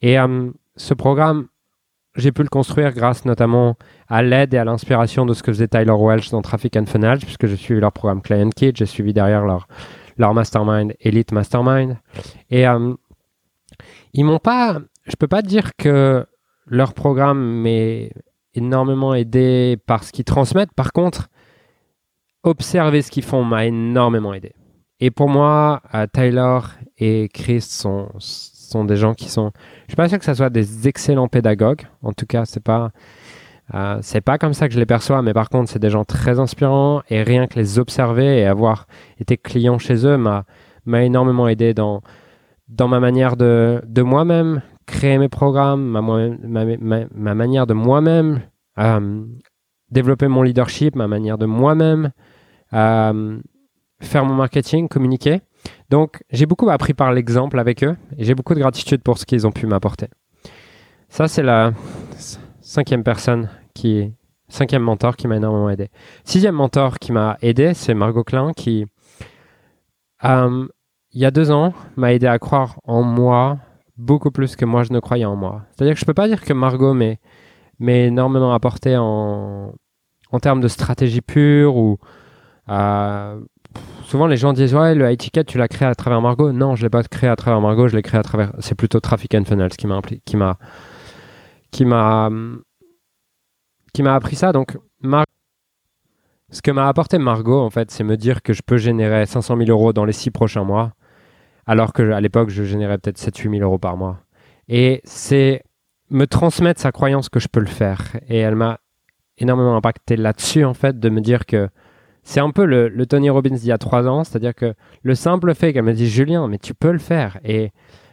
Et 0.00 0.18
euh, 0.18 0.50
ce 0.76 0.94
programme, 0.94 1.46
j'ai 2.16 2.32
pu 2.32 2.42
le 2.42 2.48
construire 2.48 2.92
grâce 2.92 3.24
notamment 3.24 3.76
à 4.08 4.22
l'aide 4.22 4.52
et 4.54 4.58
à 4.58 4.64
l'inspiration 4.64 5.24
de 5.24 5.34
ce 5.34 5.42
que 5.42 5.52
faisait 5.52 5.68
Tyler 5.68 5.94
Welch 5.96 6.30
dans 6.30 6.42
Traffic 6.42 6.76
and 6.76 6.86
Funnels, 6.86 7.20
puisque 7.20 7.46
j'ai 7.46 7.56
suivi 7.56 7.80
leur 7.80 7.92
programme 7.92 8.22
Client 8.22 8.50
Kit, 8.50 8.72
j'ai 8.74 8.86
suivi 8.86 9.12
derrière 9.12 9.44
leur, 9.44 9.68
leur 10.16 10.34
mastermind, 10.34 10.94
Elite 11.00 11.32
Mastermind. 11.32 11.96
Et 12.50 12.66
euh, 12.66 12.94
ils 14.12 14.24
m'ont 14.24 14.38
pas, 14.38 14.78
je 15.06 15.16
peux 15.16 15.28
pas 15.28 15.42
dire 15.42 15.70
que 15.76 16.26
leur 16.66 16.94
programme 16.94 17.40
m'est 17.40 18.12
énormément 18.54 19.14
aidé 19.14 19.78
par 19.86 20.04
ce 20.04 20.12
qu'ils 20.12 20.24
transmettent. 20.24 20.72
Par 20.74 20.92
contre, 20.92 21.28
observer 22.42 23.02
ce 23.02 23.10
qu'ils 23.10 23.24
font 23.24 23.44
m'a 23.44 23.66
énormément 23.66 24.34
aidé. 24.34 24.52
Et 25.00 25.10
pour 25.10 25.28
moi, 25.28 25.82
euh, 25.94 26.06
Tyler 26.12 26.58
et 26.98 27.28
Chris 27.32 27.62
sont, 27.62 28.08
sont 28.18 28.84
des 28.84 28.96
gens 28.96 29.14
qui 29.14 29.28
sont. 29.28 29.50
Je 29.86 29.92
suis 29.92 29.96
pas 29.96 30.08
sûr 30.08 30.18
que 30.18 30.24
ce 30.24 30.34
soit 30.34 30.50
des 30.50 30.86
excellents 30.86 31.28
pédagogues. 31.28 31.82
En 32.02 32.12
tout 32.12 32.26
cas, 32.26 32.44
c'est 32.44 32.62
pas. 32.62 32.90
Euh, 33.74 34.00
pas 34.24 34.38
comme 34.38 34.52
ça 34.54 34.68
que 34.68 34.74
je 34.74 34.78
les 34.78 34.86
perçois, 34.86 35.22
mais 35.22 35.32
par 35.32 35.48
contre, 35.48 35.70
c'est 35.70 35.78
des 35.78 35.88
gens 35.88 36.04
très 36.04 36.38
inspirants 36.38 37.02
et 37.08 37.22
rien 37.22 37.46
que 37.46 37.58
les 37.58 37.78
observer 37.78 38.40
et 38.40 38.46
avoir 38.46 38.86
été 39.18 39.36
client 39.38 39.78
chez 39.78 40.06
eux 40.06 40.18
m'a 40.18 40.44
énormément 41.04 41.48
aidé 41.48 41.72
dans, 41.72 42.02
dans 42.68 42.88
ma 42.88 43.00
manière 43.00 43.36
de, 43.36 43.80
de 43.86 44.02
moi-même 44.02 44.62
créer 44.92 45.18
mes 45.18 45.28
programmes, 45.28 45.82
ma, 45.82 46.02
ma, 46.02 47.06
ma, 47.10 47.34
manière 47.34 47.66
de 47.66 47.74
moi-même 47.74 48.42
euh, 48.78 49.24
développer 49.90 50.28
mon 50.28 50.42
leadership, 50.42 50.94
ma 50.94 51.08
manière 51.08 51.38
de 51.38 51.46
moi-même 51.46 52.12
euh, 52.72 53.38
faire 54.00 54.24
mon 54.24 54.34
marketing, 54.34 54.88
communiquer. 54.88 55.40
Donc, 55.90 56.22
j'ai 56.30 56.46
beaucoup 56.46 56.70
appris 56.70 56.94
par 56.94 57.12
l'exemple 57.12 57.58
avec 57.58 57.82
eux 57.82 57.96
et 58.18 58.24
j'ai 58.24 58.34
beaucoup 58.34 58.54
de 58.54 58.60
gratitude 58.60 59.02
pour 59.02 59.18
ce 59.18 59.26
qu'ils 59.26 59.46
ont 59.46 59.52
pu 59.52 59.66
m'apporter. 59.66 60.08
Ça, 61.08 61.28
c'est 61.28 61.42
la 61.42 61.72
cinquième 62.60 63.04
personne 63.04 63.48
qui, 63.74 64.12
cinquième 64.48 64.82
mentor 64.82 65.16
qui 65.16 65.28
m'a 65.28 65.36
énormément 65.36 65.70
aidé. 65.70 65.88
Sixième 66.24 66.54
mentor 66.54 66.98
qui 66.98 67.12
m'a 67.12 67.36
aidé, 67.42 67.74
c'est 67.74 67.94
Margot 67.94 68.24
Klein 68.24 68.52
qui, 68.52 68.86
euh, 70.24 70.66
il 71.12 71.20
y 71.20 71.24
a 71.24 71.30
deux 71.30 71.50
ans, 71.50 71.72
m'a 71.96 72.12
aidé 72.12 72.26
à 72.26 72.38
croire 72.38 72.80
en 72.84 73.02
moi 73.02 73.58
beaucoup 73.96 74.30
plus 74.30 74.56
que 74.56 74.64
moi 74.64 74.82
je 74.82 74.92
ne 74.92 75.00
croyais 75.00 75.24
en 75.24 75.36
moi. 75.36 75.62
C'est-à-dire 75.70 75.94
que 75.94 76.00
je 76.00 76.04
peux 76.04 76.14
pas 76.14 76.28
dire 76.28 76.42
que 76.42 76.52
Margot 76.52 76.94
m'ait 76.94 77.18
énormément 77.80 78.52
apporté 78.52 78.96
en, 78.96 79.72
termes 80.40 80.60
de 80.60 80.68
stratégie 80.68 81.20
pure 81.20 81.76
ou 81.76 81.98
euh, 82.68 83.40
souvent 84.04 84.26
les 84.26 84.36
gens 84.36 84.52
disent 84.52 84.74
ouais 84.74 84.94
le 84.94 85.10
étiquette 85.10 85.46
tu 85.46 85.58
l'as 85.58 85.68
créé 85.68 85.88
à 85.88 85.94
travers 85.94 86.20
Margot. 86.20 86.52
Non, 86.52 86.74
je 86.76 86.82
l'ai 86.82 86.90
pas 86.90 87.02
créé 87.02 87.28
à 87.28 87.36
travers 87.36 87.60
Margot, 87.60 87.88
je 87.88 87.96
l'ai 87.96 88.02
créé 88.02 88.18
à 88.18 88.22
travers. 88.22 88.52
C'est 88.60 88.74
plutôt 88.74 89.00
Traffic 89.00 89.34
and 89.34 89.44
Funnels 89.44 89.76
qui 89.76 89.86
m'a 89.86 90.00
qui 90.24 90.36
m'a 90.36 90.58
qui 91.70 91.84
m'a 91.84 92.30
qui 93.92 94.02
m'a 94.02 94.14
appris 94.14 94.36
ça. 94.36 94.52
Donc 94.52 94.78
ce 96.50 96.60
que 96.60 96.70
m'a 96.70 96.86
apporté 96.86 97.18
Margot 97.18 97.60
en 97.60 97.70
fait, 97.70 97.90
c'est 97.90 98.04
me 98.04 98.16
dire 98.16 98.42
que 98.42 98.52
je 98.52 98.62
peux 98.62 98.76
générer 98.76 99.26
500 99.26 99.56
000 99.56 99.70
euros 99.70 99.92
dans 99.92 100.04
les 100.04 100.12
six 100.12 100.30
prochains 100.30 100.64
mois, 100.64 100.92
alors 101.66 101.92
que 101.92 102.10
à 102.10 102.20
l'époque 102.20 102.50
je 102.50 102.64
générais 102.64 102.98
peut-être 102.98 103.18
7-8 103.18 103.58
000 103.58 103.62
euros 103.62 103.78
par 103.78 103.96
mois. 103.96 104.18
Et 104.68 105.00
c'est 105.04 105.62
me 106.10 106.26
transmettre 106.26 106.80
sa 106.80 106.92
croyance 106.92 107.28
que 107.28 107.40
je 107.40 107.48
peux 107.48 107.60
le 107.60 107.66
faire. 107.66 108.16
Et 108.28 108.38
elle 108.38 108.56
m'a 108.56 108.80
énormément 109.38 109.76
impacté 109.76 110.16
là-dessus 110.16 110.64
en 110.64 110.74
fait, 110.74 110.98
de 110.98 111.08
me 111.08 111.20
dire 111.20 111.46
que 111.46 111.68
c'est 112.22 112.40
un 112.40 112.50
peu 112.50 112.64
le, 112.64 113.06
Tony 113.06 113.30
Robbins 113.30 113.50
d'il 113.50 113.66
y 113.66 113.72
a 113.72 113.78
trois 113.78 114.06
ans, 114.06 114.22
c'est-à-dire 114.24 114.54
que 114.54 114.74
le 115.02 115.14
simple 115.14 115.54
fait 115.54 115.72
qu'elle 115.72 115.82
me 115.82 115.92
dise 115.92 116.10
Julien, 116.10 116.46
mais 116.46 116.58
tu 116.58 116.72
peux 116.72 116.92
le 116.92 116.98
faire, 116.98 117.38
et 117.44 117.72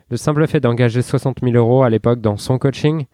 le 0.09 0.17
simple 0.17 0.47
fait 0.47 0.59
d'engager 0.59 1.03
60 1.03 1.41
000 1.43 1.55
euros 1.55 1.83
à 1.83 1.89
l'époque 1.89 2.19
dans 2.19 2.37
son 2.37 2.57
coaching 2.57 3.05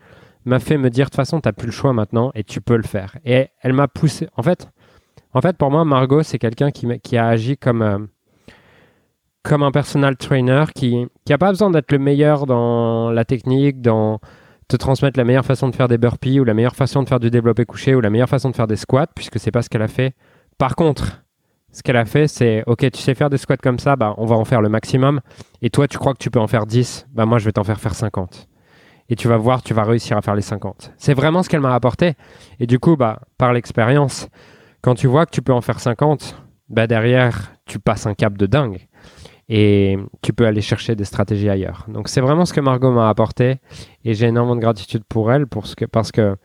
m'a 0.45 0.59
fait 0.59 0.77
me 0.77 0.89
dire 0.89 1.05
de 1.05 1.09
toute 1.09 1.15
façon, 1.15 1.41
tu 1.41 1.47
n'as 1.47 1.53
plus 1.53 1.65
le 1.65 1.71
choix 1.71 1.91
maintenant 1.91 2.31
et 2.35 2.43
tu 2.43 2.61
peux 2.61 2.77
le 2.77 2.83
faire. 2.83 3.17
Et 3.25 3.47
elle 3.61 3.73
m'a 3.73 3.87
poussé. 3.87 4.29
En 4.37 4.43
fait, 4.43 4.69
en 5.33 5.41
fait, 5.41 5.57
pour 5.57 5.71
moi, 5.71 5.83
Margot, 5.83 6.23
c'est 6.23 6.37
quelqu'un 6.37 6.71
qui, 6.71 6.87
qui, 6.99 7.17
a 7.17 7.27
agi 7.27 7.57
comme, 7.57 7.81
euh, 7.81 7.99
comme 9.45 9.63
un 9.63 9.71
personal 9.71 10.17
trainer 10.17 10.65
qui 10.73 11.07
n'a 11.29 11.37
pas 11.37 11.49
besoin 11.49 11.69
d'être 11.69 11.91
le 11.91 11.99
meilleur 11.99 12.45
dans 12.45 13.11
la 13.11 13.25
technique, 13.25 13.81
dans 13.81 14.19
te 14.67 14.75
transmettre 14.75 15.19
la 15.19 15.23
meilleure 15.23 15.45
façon 15.45 15.69
de 15.69 15.75
faire 15.75 15.87
des 15.87 15.99
burpees 15.99 16.39
ou 16.39 16.43
la 16.43 16.55
meilleure 16.55 16.75
façon 16.75 17.03
de 17.03 17.07
faire 17.07 17.19
du 17.19 17.29
développé 17.29 17.65
couché 17.65 17.93
ou 17.93 18.01
la 18.01 18.09
meilleure 18.09 18.29
façon 18.29 18.49
de 18.49 18.55
faire 18.55 18.65
des 18.65 18.75
squats, 18.75 19.07
puisque 19.13 19.39
c'est 19.39 19.51
pas 19.51 19.61
ce 19.61 19.69
qu'elle 19.69 19.83
a 19.83 19.87
fait. 19.87 20.15
Par 20.57 20.75
contre, 20.75 21.23
ce 21.71 21.83
qu'elle 21.83 21.97
a 21.97 22.05
fait, 22.05 22.27
c'est 22.27 22.63
OK, 22.65 22.89
tu 22.91 23.01
sais 23.01 23.13
faire 23.13 23.29
des 23.29 23.37
squats 23.37 23.57
comme 23.57 23.77
ça, 23.77 23.95
bah, 23.95 24.15
on 24.17 24.25
va 24.25 24.35
en 24.35 24.45
faire 24.45 24.61
le 24.61 24.69
maximum. 24.69 25.21
Et 25.61 25.69
toi, 25.69 25.87
tu 25.87 25.99
crois 25.99 26.13
que 26.13 26.19
tu 26.19 26.31
peux 26.31 26.39
en 26.39 26.47
faire 26.47 26.65
10, 26.65 27.07
bah, 27.13 27.27
moi, 27.27 27.37
je 27.37 27.45
vais 27.45 27.51
t'en 27.51 27.63
faire 27.63 27.79
faire 27.79 27.93
50. 27.93 28.47
Et 29.09 29.15
tu 29.15 29.27
vas 29.27 29.37
voir, 29.37 29.61
tu 29.61 29.75
vas 29.75 29.83
réussir 29.83 30.17
à 30.17 30.23
faire 30.23 30.33
les 30.33 30.41
50. 30.41 30.93
C'est 30.97 31.13
vraiment 31.13 31.43
ce 31.43 31.49
qu'elle 31.49 31.61
m'a 31.61 31.75
apporté. 31.75 32.15
Et 32.59 32.65
du 32.65 32.79
coup, 32.79 32.95
bah, 32.95 33.19
par 33.37 33.53
l'expérience, 33.53 34.27
quand 34.81 34.95
tu 34.95 35.05
vois 35.05 35.27
que 35.27 35.31
tu 35.31 35.43
peux 35.43 35.53
en 35.53 35.61
faire 35.61 35.79
50, 35.79 36.41
bah, 36.69 36.87
derrière, 36.87 37.53
tu 37.67 37.77
passes 37.77 38.07
un 38.07 38.15
cap 38.15 38.35
de 38.37 38.47
dingue. 38.47 38.87
Et 39.47 39.97
tu 40.21 40.33
peux 40.33 40.45
aller 40.45 40.61
chercher 40.61 40.95
des 40.95 41.05
stratégies 41.05 41.49
ailleurs. 41.49 41.85
Donc, 41.87 42.07
c'est 42.07 42.21
vraiment 42.21 42.45
ce 42.45 42.53
que 42.53 42.61
Margot 42.61 42.91
m'a 42.91 43.09
apporté. 43.09 43.57
Et 44.03 44.13
j'ai 44.13 44.27
énormément 44.27 44.55
de 44.55 44.61
gratitude 44.61 45.03
pour 45.07 45.31
elle 45.31 45.45
pour 45.45 45.67
ce 45.67 45.75
que, 45.75 45.85
parce 45.85 46.11
que 46.11 46.35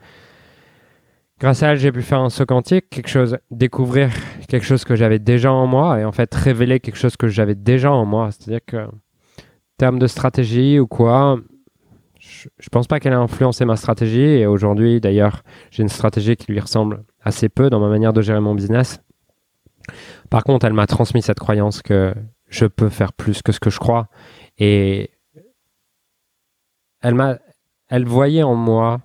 grâce 1.39 1.63
à 1.63 1.69
elle, 1.69 1.77
j'ai 1.77 1.91
pu 1.91 2.03
faire 2.03 2.19
un 2.19 2.29
saut 2.29 2.45
quantique, 2.45 2.89
quelque 2.89 3.09
chose, 3.09 3.37
découvrir 3.49 4.11
quelque 4.47 4.65
chose 4.65 4.83
que 4.83 4.95
j'avais 4.95 5.17
déjà 5.17 5.51
en 5.51 5.65
moi 5.65 5.99
et 5.99 6.05
en 6.05 6.11
fait 6.11 6.33
révéler 6.35 6.79
quelque 6.79 6.97
chose 6.97 7.17
que 7.17 7.27
j'avais 7.27 7.55
déjà 7.55 7.91
en 7.91 8.05
moi. 8.05 8.29
C'est-à-dire 8.31 8.63
que, 8.65 8.87
termes 9.81 9.97
de 9.97 10.05
stratégie 10.05 10.79
ou 10.79 10.85
quoi, 10.85 11.39
je, 12.19 12.47
ne 12.47 12.69
pense 12.71 12.85
pas 12.85 12.99
qu'elle 12.99 13.13
ait 13.13 13.15
influencé 13.15 13.65
ma 13.65 13.75
stratégie 13.75 14.21
et 14.21 14.45
aujourd'hui, 14.45 15.01
d'ailleurs, 15.01 15.41
j'ai 15.71 15.81
une 15.81 15.89
stratégie 15.89 16.35
qui 16.35 16.51
lui 16.51 16.59
ressemble 16.59 17.03
assez 17.19 17.49
peu 17.49 17.71
dans 17.71 17.79
ma 17.79 17.89
manière 17.89 18.13
de 18.13 18.21
gérer 18.21 18.39
mon 18.39 18.53
business. 18.53 19.01
Par 20.29 20.43
contre, 20.43 20.67
elle 20.67 20.73
m'a 20.73 20.85
transmis 20.85 21.23
cette 21.23 21.39
croyance 21.39 21.81
que 21.81 22.13
je 22.51 22.65
peux 22.65 22.89
faire 22.89 23.13
plus 23.13 23.41
que 23.41 23.51
ce 23.51 23.59
que 23.59 23.71
je 23.71 23.79
crois 23.79 24.07
et 24.59 25.09
elle 27.01 27.15
m'a, 27.15 27.37
elle 27.89 28.05
voyait 28.05 28.43
en 28.43 28.55
moi 28.55 29.01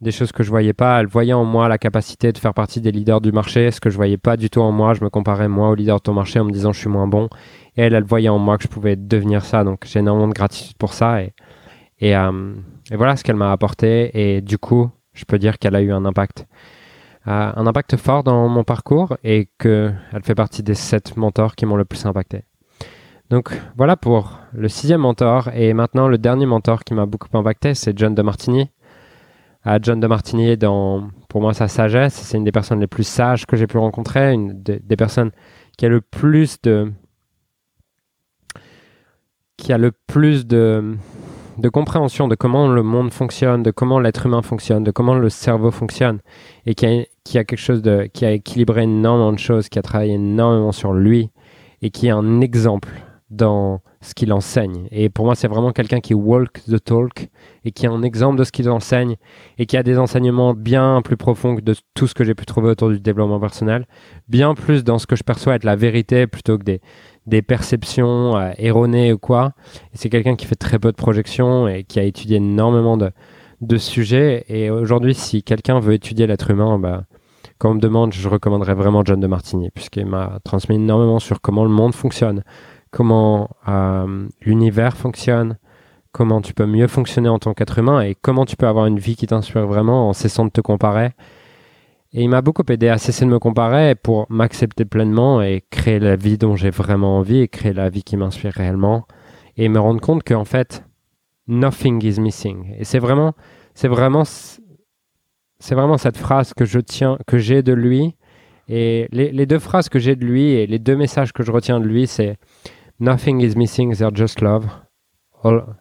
des 0.00 0.12
choses 0.12 0.32
que 0.32 0.42
je 0.42 0.50
voyais 0.50 0.74
pas. 0.74 1.00
Elle 1.00 1.06
voyait 1.06 1.32
en 1.32 1.44
moi 1.44 1.68
la 1.68 1.78
capacité 1.78 2.32
de 2.32 2.38
faire 2.38 2.54
partie 2.54 2.80
des 2.80 2.92
leaders 2.92 3.20
du 3.20 3.32
marché, 3.32 3.70
ce 3.70 3.80
que 3.80 3.90
je 3.90 3.96
voyais 3.96 4.18
pas 4.18 4.36
du 4.36 4.50
tout 4.50 4.60
en 4.60 4.70
moi. 4.70 4.94
Je 4.94 5.02
me 5.02 5.08
comparais 5.08 5.48
moi 5.48 5.70
au 5.70 5.74
leader 5.74 5.96
de 5.96 6.02
ton 6.02 6.12
marché 6.12 6.38
en 6.38 6.44
me 6.44 6.52
disant 6.52 6.72
je 6.72 6.80
suis 6.80 6.90
moins 6.90 7.06
bon. 7.08 7.28
Et 7.76 7.82
elle, 7.82 7.94
elle 7.94 8.04
voyait 8.04 8.28
en 8.28 8.38
moi 8.38 8.58
que 8.58 8.64
je 8.64 8.68
pouvais 8.68 8.96
devenir 8.96 9.44
ça. 9.44 9.64
Donc 9.64 9.84
j'ai 9.86 10.00
énormément 10.00 10.28
de 10.28 10.34
gratitude 10.34 10.76
pour 10.76 10.92
ça. 10.92 11.22
Et, 11.22 11.32
et, 11.98 12.14
euh, 12.14 12.54
voilà 12.92 13.16
ce 13.16 13.24
qu'elle 13.24 13.36
m'a 13.36 13.50
apporté. 13.50 14.10
Et 14.14 14.42
du 14.42 14.58
coup, 14.58 14.90
je 15.14 15.24
peux 15.24 15.38
dire 15.38 15.58
qu'elle 15.58 15.74
a 15.74 15.80
eu 15.80 15.92
un 15.92 16.04
impact. 16.04 16.46
Euh, 17.26 17.52
un 17.56 17.66
impact 17.66 17.96
fort 17.96 18.22
dans 18.22 18.48
mon 18.48 18.64
parcours 18.64 19.16
et 19.24 19.48
qu'elle 19.58 19.96
fait 20.22 20.34
partie 20.34 20.62
des 20.62 20.74
sept 20.74 21.16
mentors 21.16 21.56
qui 21.56 21.64
m'ont 21.64 21.76
le 21.76 21.86
plus 21.86 22.04
impacté. 22.04 22.44
Donc 23.30 23.58
voilà 23.76 23.96
pour 23.96 24.38
le 24.52 24.68
sixième 24.68 25.00
mentor. 25.00 25.48
Et 25.54 25.72
maintenant, 25.72 26.08
le 26.08 26.18
dernier 26.18 26.46
mentor 26.46 26.84
qui 26.84 26.94
m'a 26.94 27.06
beaucoup 27.06 27.28
impacté, 27.36 27.74
c'est 27.74 27.96
John 27.98 28.14
de 28.14 28.22
Martini 28.22 28.70
à 29.64 29.78
John 29.80 29.98
de 29.98 30.06
Martinier 30.06 30.56
dans, 30.56 31.08
pour 31.28 31.40
moi, 31.40 31.54
sa 31.54 31.68
sagesse. 31.68 32.14
C'est 32.14 32.36
une 32.36 32.44
des 32.44 32.52
personnes 32.52 32.80
les 32.80 32.86
plus 32.86 33.06
sages 33.06 33.46
que 33.46 33.56
j'ai 33.56 33.66
pu 33.66 33.78
rencontrer, 33.78 34.32
une 34.32 34.62
des 34.62 34.96
personnes 34.96 35.30
qui 35.78 35.86
a 35.86 35.88
le 35.88 36.00
plus 36.02 36.60
de, 36.60 36.92
qui 39.56 39.72
a 39.72 39.78
le 39.78 39.92
plus 40.06 40.46
de, 40.46 40.96
compréhension 41.72 42.28
de 42.28 42.34
comment 42.34 42.68
le 42.68 42.82
monde 42.82 43.10
fonctionne, 43.12 43.62
de 43.62 43.70
comment 43.70 43.98
l'être 44.00 44.26
humain 44.26 44.42
fonctionne, 44.42 44.84
de 44.84 44.90
comment 44.90 45.14
le 45.14 45.30
cerveau 45.30 45.70
fonctionne, 45.70 46.20
et 46.66 46.74
qui 46.74 46.86
a, 46.86 47.04
qui 47.24 47.38
a 47.38 47.44
quelque 47.44 47.58
chose 47.58 47.82
de, 47.82 48.08
qui 48.12 48.26
a 48.26 48.32
équilibré 48.32 48.82
énormément 48.82 49.32
de 49.32 49.38
choses, 49.38 49.68
qui 49.68 49.78
a 49.78 49.82
travaillé 49.82 50.14
énormément 50.14 50.72
sur 50.72 50.92
lui, 50.92 51.30
et 51.80 51.90
qui 51.90 52.08
est 52.08 52.10
un 52.10 52.40
exemple 52.42 52.90
dans 53.30 53.80
ce 54.00 54.14
qu'il 54.14 54.32
enseigne. 54.32 54.86
Et 54.90 55.08
pour 55.08 55.24
moi, 55.24 55.34
c'est 55.34 55.48
vraiment 55.48 55.72
quelqu'un 55.72 56.00
qui 56.00 56.14
walk 56.14 56.60
the 56.68 56.82
talk 56.82 57.28
et 57.64 57.72
qui 57.72 57.86
est 57.86 57.88
un 57.88 58.02
exemple 58.02 58.38
de 58.38 58.44
ce 58.44 58.52
qu'il 58.52 58.68
enseigne 58.68 59.16
et 59.58 59.66
qui 59.66 59.76
a 59.76 59.82
des 59.82 59.98
enseignements 59.98 60.54
bien 60.54 61.00
plus 61.02 61.16
profonds 61.16 61.56
que 61.56 61.62
de 61.62 61.74
tout 61.94 62.06
ce 62.06 62.14
que 62.14 62.22
j'ai 62.22 62.34
pu 62.34 62.44
trouver 62.44 62.68
autour 62.68 62.90
du 62.90 63.00
développement 63.00 63.40
personnel, 63.40 63.86
bien 64.28 64.54
plus 64.54 64.84
dans 64.84 64.98
ce 64.98 65.06
que 65.06 65.16
je 65.16 65.22
perçois 65.22 65.54
être 65.54 65.64
la 65.64 65.76
vérité 65.76 66.26
plutôt 66.26 66.58
que 66.58 66.64
des, 66.64 66.80
des 67.26 67.40
perceptions 67.40 68.36
euh, 68.36 68.50
erronées 68.58 69.12
ou 69.12 69.18
quoi. 69.18 69.52
C'est 69.94 70.10
quelqu'un 70.10 70.36
qui 70.36 70.46
fait 70.46 70.54
très 70.54 70.78
peu 70.78 70.90
de 70.90 70.96
projections 70.96 71.66
et 71.66 71.84
qui 71.84 71.98
a 71.98 72.02
étudié 72.02 72.36
énormément 72.36 72.96
de, 72.96 73.10
de 73.62 73.76
sujets. 73.78 74.44
Et 74.48 74.70
aujourd'hui, 74.70 75.14
si 75.14 75.42
quelqu'un 75.42 75.80
veut 75.80 75.94
étudier 75.94 76.26
l'être 76.26 76.50
humain, 76.50 76.78
bah, 76.78 77.04
quand 77.58 77.70
on 77.70 77.74
me 77.74 77.80
demande, 77.80 78.12
je 78.12 78.28
recommanderais 78.28 78.74
vraiment 78.74 79.02
John 79.04 79.20
de 79.20 79.26
Martini, 79.26 79.70
puisqu'il 79.70 80.06
m'a 80.06 80.38
transmis 80.44 80.76
énormément 80.76 81.18
sur 81.18 81.40
comment 81.40 81.64
le 81.64 81.70
monde 81.70 81.94
fonctionne, 81.94 82.42
comment 82.94 83.50
euh, 83.66 84.28
l'univers 84.40 84.96
fonctionne, 84.96 85.58
comment 86.12 86.40
tu 86.40 86.54
peux 86.54 86.64
mieux 86.64 86.86
fonctionner 86.86 87.28
en 87.28 87.40
tant 87.40 87.52
qu'être 87.52 87.80
humain 87.80 88.00
et 88.00 88.14
comment 88.14 88.46
tu 88.46 88.54
peux 88.54 88.68
avoir 88.68 88.86
une 88.86 89.00
vie 89.00 89.16
qui 89.16 89.26
t'inspire 89.26 89.66
vraiment 89.66 90.08
en 90.08 90.12
cessant 90.12 90.44
de 90.44 90.50
te 90.50 90.60
comparer. 90.60 91.10
Et 92.12 92.22
il 92.22 92.28
m'a 92.28 92.40
beaucoup 92.40 92.62
aidé 92.68 92.88
à 92.88 92.98
cesser 92.98 93.24
de 93.24 93.30
me 93.30 93.40
comparer 93.40 93.96
pour 93.96 94.26
m'accepter 94.30 94.84
pleinement 94.84 95.42
et 95.42 95.64
créer 95.70 95.98
la 95.98 96.14
vie 96.14 96.38
dont 96.38 96.54
j'ai 96.54 96.70
vraiment 96.70 97.18
envie 97.18 97.40
et 97.40 97.48
créer 97.48 97.72
la 97.72 97.90
vie 97.90 98.04
qui 98.04 98.16
m'inspire 98.16 98.52
réellement 98.52 99.08
et 99.56 99.68
me 99.68 99.80
rendre 99.80 100.00
compte 100.00 100.22
qu'en 100.22 100.44
fait, 100.44 100.84
nothing 101.48 102.00
is 102.04 102.20
missing. 102.20 102.76
Et 102.78 102.84
c'est 102.84 103.00
vraiment, 103.00 103.32
c'est 103.74 103.88
vraiment, 103.88 104.22
c'est 104.24 105.74
vraiment 105.74 105.98
cette 105.98 106.16
phrase 106.16 106.54
que 106.54 106.64
je 106.64 106.78
tiens, 106.78 107.18
que 107.26 107.38
j'ai 107.38 107.64
de 107.64 107.72
lui. 107.72 108.14
Et 108.68 109.08
les, 109.10 109.32
les 109.32 109.46
deux 109.46 109.58
phrases 109.58 109.88
que 109.88 109.98
j'ai 109.98 110.14
de 110.14 110.24
lui 110.24 110.52
et 110.52 110.68
les 110.68 110.78
deux 110.78 110.94
messages 110.94 111.32
que 111.32 111.42
je 111.42 111.50
retiens 111.50 111.80
de 111.80 111.86
lui, 111.86 112.06
c'est 112.06 112.38
Nothing 113.00 113.40
is 113.40 113.56
missing, 113.56 113.92
they're 113.94 114.10
just 114.10 114.40
love. 114.40 114.66
All, 115.42 115.76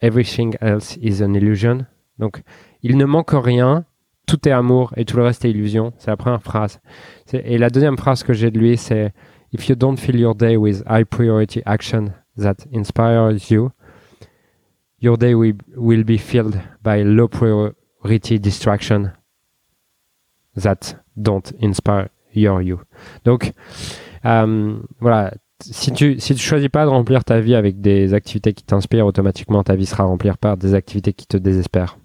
everything 0.00 0.54
else 0.60 0.96
is 1.00 1.22
an 1.22 1.34
illusion. 1.34 1.86
Donc, 2.18 2.42
il 2.82 2.96
ne 2.96 3.04
manque 3.06 3.32
rien, 3.32 3.84
tout 4.26 4.48
est 4.48 4.52
amour 4.52 4.92
et 4.96 5.04
tout 5.04 5.16
le 5.16 5.24
reste 5.24 5.44
est 5.44 5.50
illusion. 5.50 5.92
C'est 5.98 6.10
la 6.10 6.16
première 6.16 6.42
phrase. 6.42 6.80
Et 7.32 7.58
la 7.58 7.70
deuxième 7.70 7.96
phrase 7.96 8.22
que 8.22 8.32
j'ai 8.32 8.50
de 8.50 8.58
lui, 8.58 8.76
c'est 8.76 9.12
If 9.52 9.68
you 9.68 9.76
don't 9.76 9.96
fill 9.96 10.16
your 10.16 10.34
day 10.34 10.56
with 10.56 10.82
high 10.88 11.04
priority 11.04 11.62
action 11.64 12.12
that 12.36 12.66
inspires 12.72 13.50
you, 13.50 13.70
your 15.00 15.16
day 15.16 15.34
will, 15.34 16.04
be 16.04 16.18
filled 16.18 16.60
by 16.82 17.04
low 17.04 17.28
priority 17.28 18.40
distraction 18.40 19.12
that 20.56 20.96
don't 21.16 21.52
inspire 21.62 22.08
you. 22.34 22.80
Donc, 23.24 23.52
euh, 24.24 24.80
voilà, 24.98 25.34
si 25.72 25.92
tu 25.92 26.20
si 26.20 26.34
tu 26.34 26.42
choisis 26.42 26.68
pas 26.68 26.84
de 26.84 26.90
remplir 26.90 27.24
ta 27.24 27.40
vie 27.40 27.54
avec 27.54 27.80
des 27.80 28.14
activités 28.14 28.52
qui 28.52 28.64
t'inspirent, 28.64 29.06
automatiquement 29.06 29.62
ta 29.62 29.74
vie 29.74 29.86
sera 29.86 30.04
remplie 30.04 30.30
par 30.40 30.56
des 30.56 30.74
activités 30.74 31.12
qui 31.12 31.26
te 31.26 31.36
désespèrent. 31.36 31.98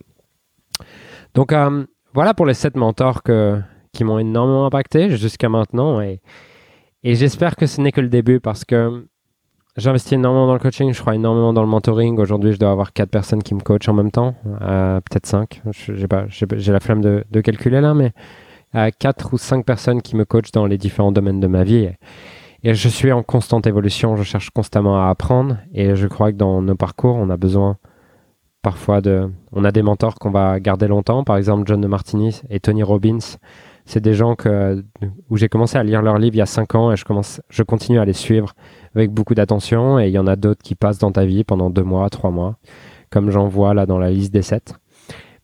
Donc 1.34 1.54
euh, 1.54 1.86
voilà 2.14 2.34
pour 2.34 2.46
les 2.46 2.54
sept 2.54 2.76
mentors 2.76 3.24
que, 3.24 3.60
qui 3.94 4.04
m'ont 4.04 4.20
énormément 4.20 4.66
impacté 4.66 5.16
jusqu'à 5.16 5.50
maintenant 5.50 6.02
et, 6.02 6.22
et 7.04 7.16
j'espère 7.16 7.56
que 7.56 7.66
ce 7.66 7.82
n'est 7.82 7.92
que 7.92 8.02
le 8.02 8.10
début 8.10 8.40
parce 8.40 8.66
que 8.66 9.06
j'investis 9.78 10.14
énormément 10.14 10.48
dans 10.48 10.54
le 10.54 10.60
coaching, 10.60 10.94
je 10.94 11.00
crois 11.00 11.16
énormément 11.16 11.54
dans 11.54 11.62
le 11.62 11.68
mentoring. 11.68 12.18
Aujourd'hui, 12.20 12.54
je 12.54 12.60
dois 12.60 12.72
avoir 12.72 12.94
quatre 12.94 13.10
personnes 13.10 13.44
qui 13.44 13.54
me 13.56 13.62
coachent 13.62 13.88
en 13.88 13.94
même 13.94 14.12
temps, 14.12 14.36
euh, 14.62 15.00
peut-être 15.02 15.26
cinq. 15.26 15.62
J'ai 15.72 16.08
pas, 16.08 16.26
j'ai 16.28 16.72
la 16.72 16.80
flemme 16.80 17.02
de, 17.02 17.24
de, 17.30 17.42
calculer 17.42 17.82
là, 17.82 17.94
mais 17.94 18.12
euh, 18.76 18.90
quatre 18.98 19.34
ou 19.34 19.38
cinq 19.38 19.66
personnes 19.66 20.02
qui 20.02 20.16
me 20.16 20.26
coachent 20.26 20.52
dans 20.52 20.66
les 20.66 20.78
différents 20.78 21.12
domaines 21.12 21.40
de 21.40 21.48
ma 21.48 21.64
vie. 21.64 21.90
Et, 22.64 22.74
je 22.74 22.90
suis 22.90 23.12
en 23.12 23.24
constante 23.24 23.68
évolution, 23.68 24.16
je 24.16 24.24
cherche 24.24 24.50
constamment 24.50 25.02
à 25.02 25.10
apprendre 25.10 25.58
et 25.74 25.96
je 25.96 26.08
crois 26.08 26.32
que 26.32 26.38
dans 26.38 26.62
nos 26.62 26.76
parcours, 26.76 27.16
on 27.16 27.30
a 27.30 27.38
besoin 27.38 27.78
parfois 28.62 29.02
de... 29.02 29.30
On 29.52 29.64
a 29.64 29.72
des 29.72 29.82
mentors 29.82 30.16
qu'on 30.16 30.32
va 30.32 30.60
garder 30.60 30.88
longtemps, 30.88 31.24
par 31.24 31.38
exemple 31.38 31.64
John 31.66 31.80
de 31.80 31.88
Martini 31.88 32.42
et 32.50 32.60
Tony 32.60 32.84
Robbins. 32.84 33.38
C'est 33.86 34.02
des 34.02 34.14
gens 34.14 34.36
que, 34.36 34.84
où 35.30 35.38
j'ai 35.38 35.50
commencé 35.50 35.78
à 35.78 35.84
lire 35.84 36.02
leurs 36.02 36.20
livres 36.20 36.36
il 36.36 36.40
y 36.40 36.42
a 36.42 36.46
cinq 36.46 36.76
ans 36.76 36.92
et 36.92 36.98
je, 36.98 37.06
commence, 37.06 37.42
je 37.50 37.64
continue 37.64 38.00
à 38.00 38.06
les 38.06 38.14
suivre 38.14 38.54
avec 38.94 39.12
beaucoup 39.12 39.34
d'attention 39.34 40.00
et 40.00 40.08
il 40.08 40.14
y 40.14 40.20
en 40.20 40.28
a 40.28 40.36
d'autres 40.36 40.62
qui 40.62 40.76
passent 40.76 41.00
dans 41.00 41.12
ta 41.12 41.26
vie 41.26 41.44
pendant 41.44 41.70
deux 41.70 41.84
mois, 41.84 42.10
trois 42.10 42.30
mois, 42.30 42.58
comme 43.10 43.32
j'en 43.32 43.48
vois 43.48 43.74
là 43.74 43.86
dans 43.86 43.98
la 43.98 44.12
liste 44.12 44.34
des 44.34 44.44
sept. 44.44 44.76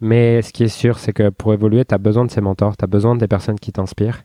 Mais 0.02 0.42
ce 0.42 0.52
qui 0.52 0.64
est 0.64 0.68
sûr, 0.68 1.00
c'est 1.00 1.14
que 1.14 1.30
pour 1.30 1.54
évoluer, 1.54 1.86
tu 1.86 1.96
as 1.96 1.98
besoin 1.98 2.26
de 2.26 2.32
ces 2.32 2.42
mentors, 2.42 2.76
tu 2.78 2.84
as 2.84 2.88
besoin 2.88 3.16
des 3.16 3.28
personnes 3.28 3.60
qui 3.60 3.72
t'inspirent. 3.72 4.24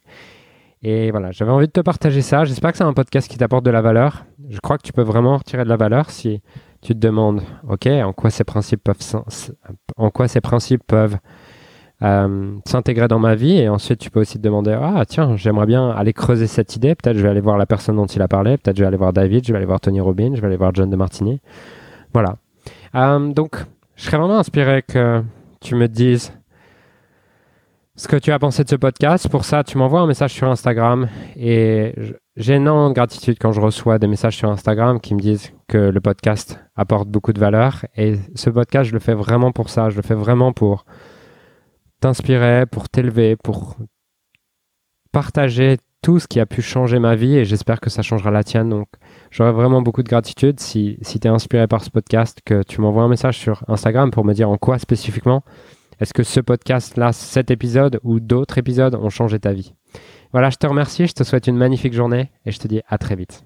Et 0.83 1.11
voilà, 1.11 1.31
j'avais 1.31 1.51
envie 1.51 1.67
de 1.67 1.73
te 1.73 1.81
partager 1.81 2.23
ça. 2.23 2.45
J'espère 2.45 2.73
que 2.73 2.79
c'est 2.79 2.85
un 2.85 2.95
podcast 2.95 3.31
qui 3.31 3.37
t'apporte 3.37 3.65
de 3.65 3.71
la 3.71 3.83
valeur. 3.83 4.25
Je 4.49 4.59
crois 4.61 4.79
que 4.79 4.83
tu 4.83 4.93
peux 4.93 5.03
vraiment 5.03 5.37
retirer 5.37 5.65
de 5.65 5.69
la 5.69 5.77
valeur 5.77 6.11
si 6.11 6.41
tu 6.81 6.95
te 6.95 6.99
demandes, 6.99 7.43
OK, 7.69 7.87
en 7.87 8.13
quoi 8.15 8.31
ces 8.31 8.45
principes 8.45 8.83
peuvent, 10.87 11.19
euh, 12.03 12.57
s'intégrer 12.65 13.09
dans 13.09 13.19
ma 13.19 13.35
vie. 13.35 13.59
Et 13.59 13.69
ensuite, 13.69 13.99
tu 13.99 14.11
peux 14.11 14.21
aussi 14.21 14.39
te 14.39 14.43
demander, 14.43 14.75
ah 14.81 15.05
tiens, 15.07 15.37
j'aimerais 15.37 15.67
bien 15.67 15.91
aller 15.91 16.15
creuser 16.15 16.47
cette 16.47 16.75
idée. 16.77 16.95
Peut-être 16.95 17.19
je 17.19 17.23
vais 17.23 17.29
aller 17.29 17.43
voir 17.43 17.59
la 17.59 17.67
personne 17.67 17.97
dont 17.97 18.07
il 18.07 18.23
a 18.23 18.29
parlé. 18.29 18.57
Peut-être 18.57 18.77
je 18.77 18.83
vais 18.83 18.89
aller 18.89 18.97
voir 18.97 19.13
David, 19.13 19.47
je 19.47 19.53
vais 19.53 19.59
aller 19.59 19.67
voir 19.67 19.81
Tony 19.81 20.01
Robbins, 20.01 20.35
je 20.35 20.41
vais 20.41 20.47
aller 20.47 20.57
voir 20.57 20.75
John 20.75 20.89
de 20.89 20.97
Martini. 20.97 21.43
Voilà. 22.15 22.37
Euh, 22.95 23.33
donc, 23.35 23.57
je 23.97 24.05
serais 24.05 24.17
vraiment 24.17 24.39
inspiré 24.39 24.83
que 24.83 25.23
tu 25.61 25.75
me 25.75 25.89
dises 25.89 26.33
ce 28.01 28.09
que 28.09 28.17
tu 28.17 28.33
as 28.33 28.39
pensé 28.39 28.65
de 28.65 28.69
ce 28.71 28.77
podcast. 28.77 29.29
Pour 29.29 29.45
ça, 29.45 29.63
tu 29.63 29.77
m'envoies 29.77 30.01
un 30.01 30.07
message 30.07 30.33
sur 30.33 30.49
Instagram 30.49 31.11
et 31.37 31.93
j'ai 32.35 32.55
énormément 32.55 32.89
de 32.89 32.95
gratitude 32.95 33.37
quand 33.39 33.53
je 33.53 33.61
reçois 33.61 33.99
des 33.99 34.07
messages 34.07 34.39
sur 34.39 34.49
Instagram 34.49 34.99
qui 35.03 35.15
me 35.15 35.21
disent 35.21 35.53
que 35.69 35.77
le 35.77 36.01
podcast 36.01 36.59
apporte 36.77 37.11
beaucoup 37.11 37.35
de 37.35 37.39
valeur. 37.39 37.85
Et 37.99 38.15
ce 38.35 38.49
podcast, 38.49 38.89
je 38.89 38.95
le 38.95 39.01
fais 39.01 39.13
vraiment 39.13 39.53
pour 39.53 39.69
ça. 39.69 39.91
Je 39.91 39.97
le 39.97 40.03
fais 40.03 40.15
vraiment 40.15 40.55
pour 40.55 40.87
t'inspirer, 42.01 42.65
pour 42.65 42.89
t'élever, 42.89 43.37
pour 43.37 43.77
partager 45.13 45.77
tout 46.01 46.21
ce 46.21 46.27
qui 46.27 46.41
a 46.41 46.47
pu 46.47 46.63
changer 46.63 47.01
ma 47.01 47.15
vie 47.17 47.37
et 47.37 47.45
j'espère 47.45 47.81
que 47.81 47.91
ça 47.91 48.01
changera 48.01 48.31
la 48.31 48.45
tienne. 48.45 48.71
Donc, 48.71 48.89
j'aurais 49.31 49.53
vraiment 49.53 49.83
beaucoup 49.83 50.03
de 50.03 50.09
gratitude 50.09 50.59
si, 50.59 50.97
si 51.03 51.21
tu 51.21 51.29
es 51.29 51.31
inspiré 51.31 51.67
par 51.67 51.85
ce 51.85 51.91
podcast, 51.91 52.41
que 52.47 52.63
tu 52.63 52.81
m'envoies 52.81 53.03
un 53.03 53.09
message 53.09 53.37
sur 53.37 53.63
Instagram 53.69 54.11
pour 54.11 54.25
me 54.25 54.33
dire 54.33 54.49
en 54.49 54.57
quoi 54.57 54.79
spécifiquement 54.79 55.45
est-ce 56.01 56.15
que 56.15 56.23
ce 56.23 56.41
podcast-là, 56.41 57.13
cet 57.13 57.51
épisode 57.51 58.01
ou 58.03 58.21
d'autres 58.21 58.57
épisodes 58.57 58.95
ont 58.95 59.11
changé 59.11 59.39
ta 59.39 59.53
vie? 59.53 59.75
Voilà, 60.33 60.49
je 60.49 60.57
te 60.57 60.67
remercie, 60.67 61.07
je 61.07 61.13
te 61.13 61.25
souhaite 61.25 61.47
une 61.47 61.57
magnifique 61.57 61.93
journée 61.93 62.31
et 62.47 62.53
je 62.53 62.59
te 62.59 62.69
dis 62.69 62.81
à 62.89 62.97
très 62.97 63.17
vite. 63.17 63.45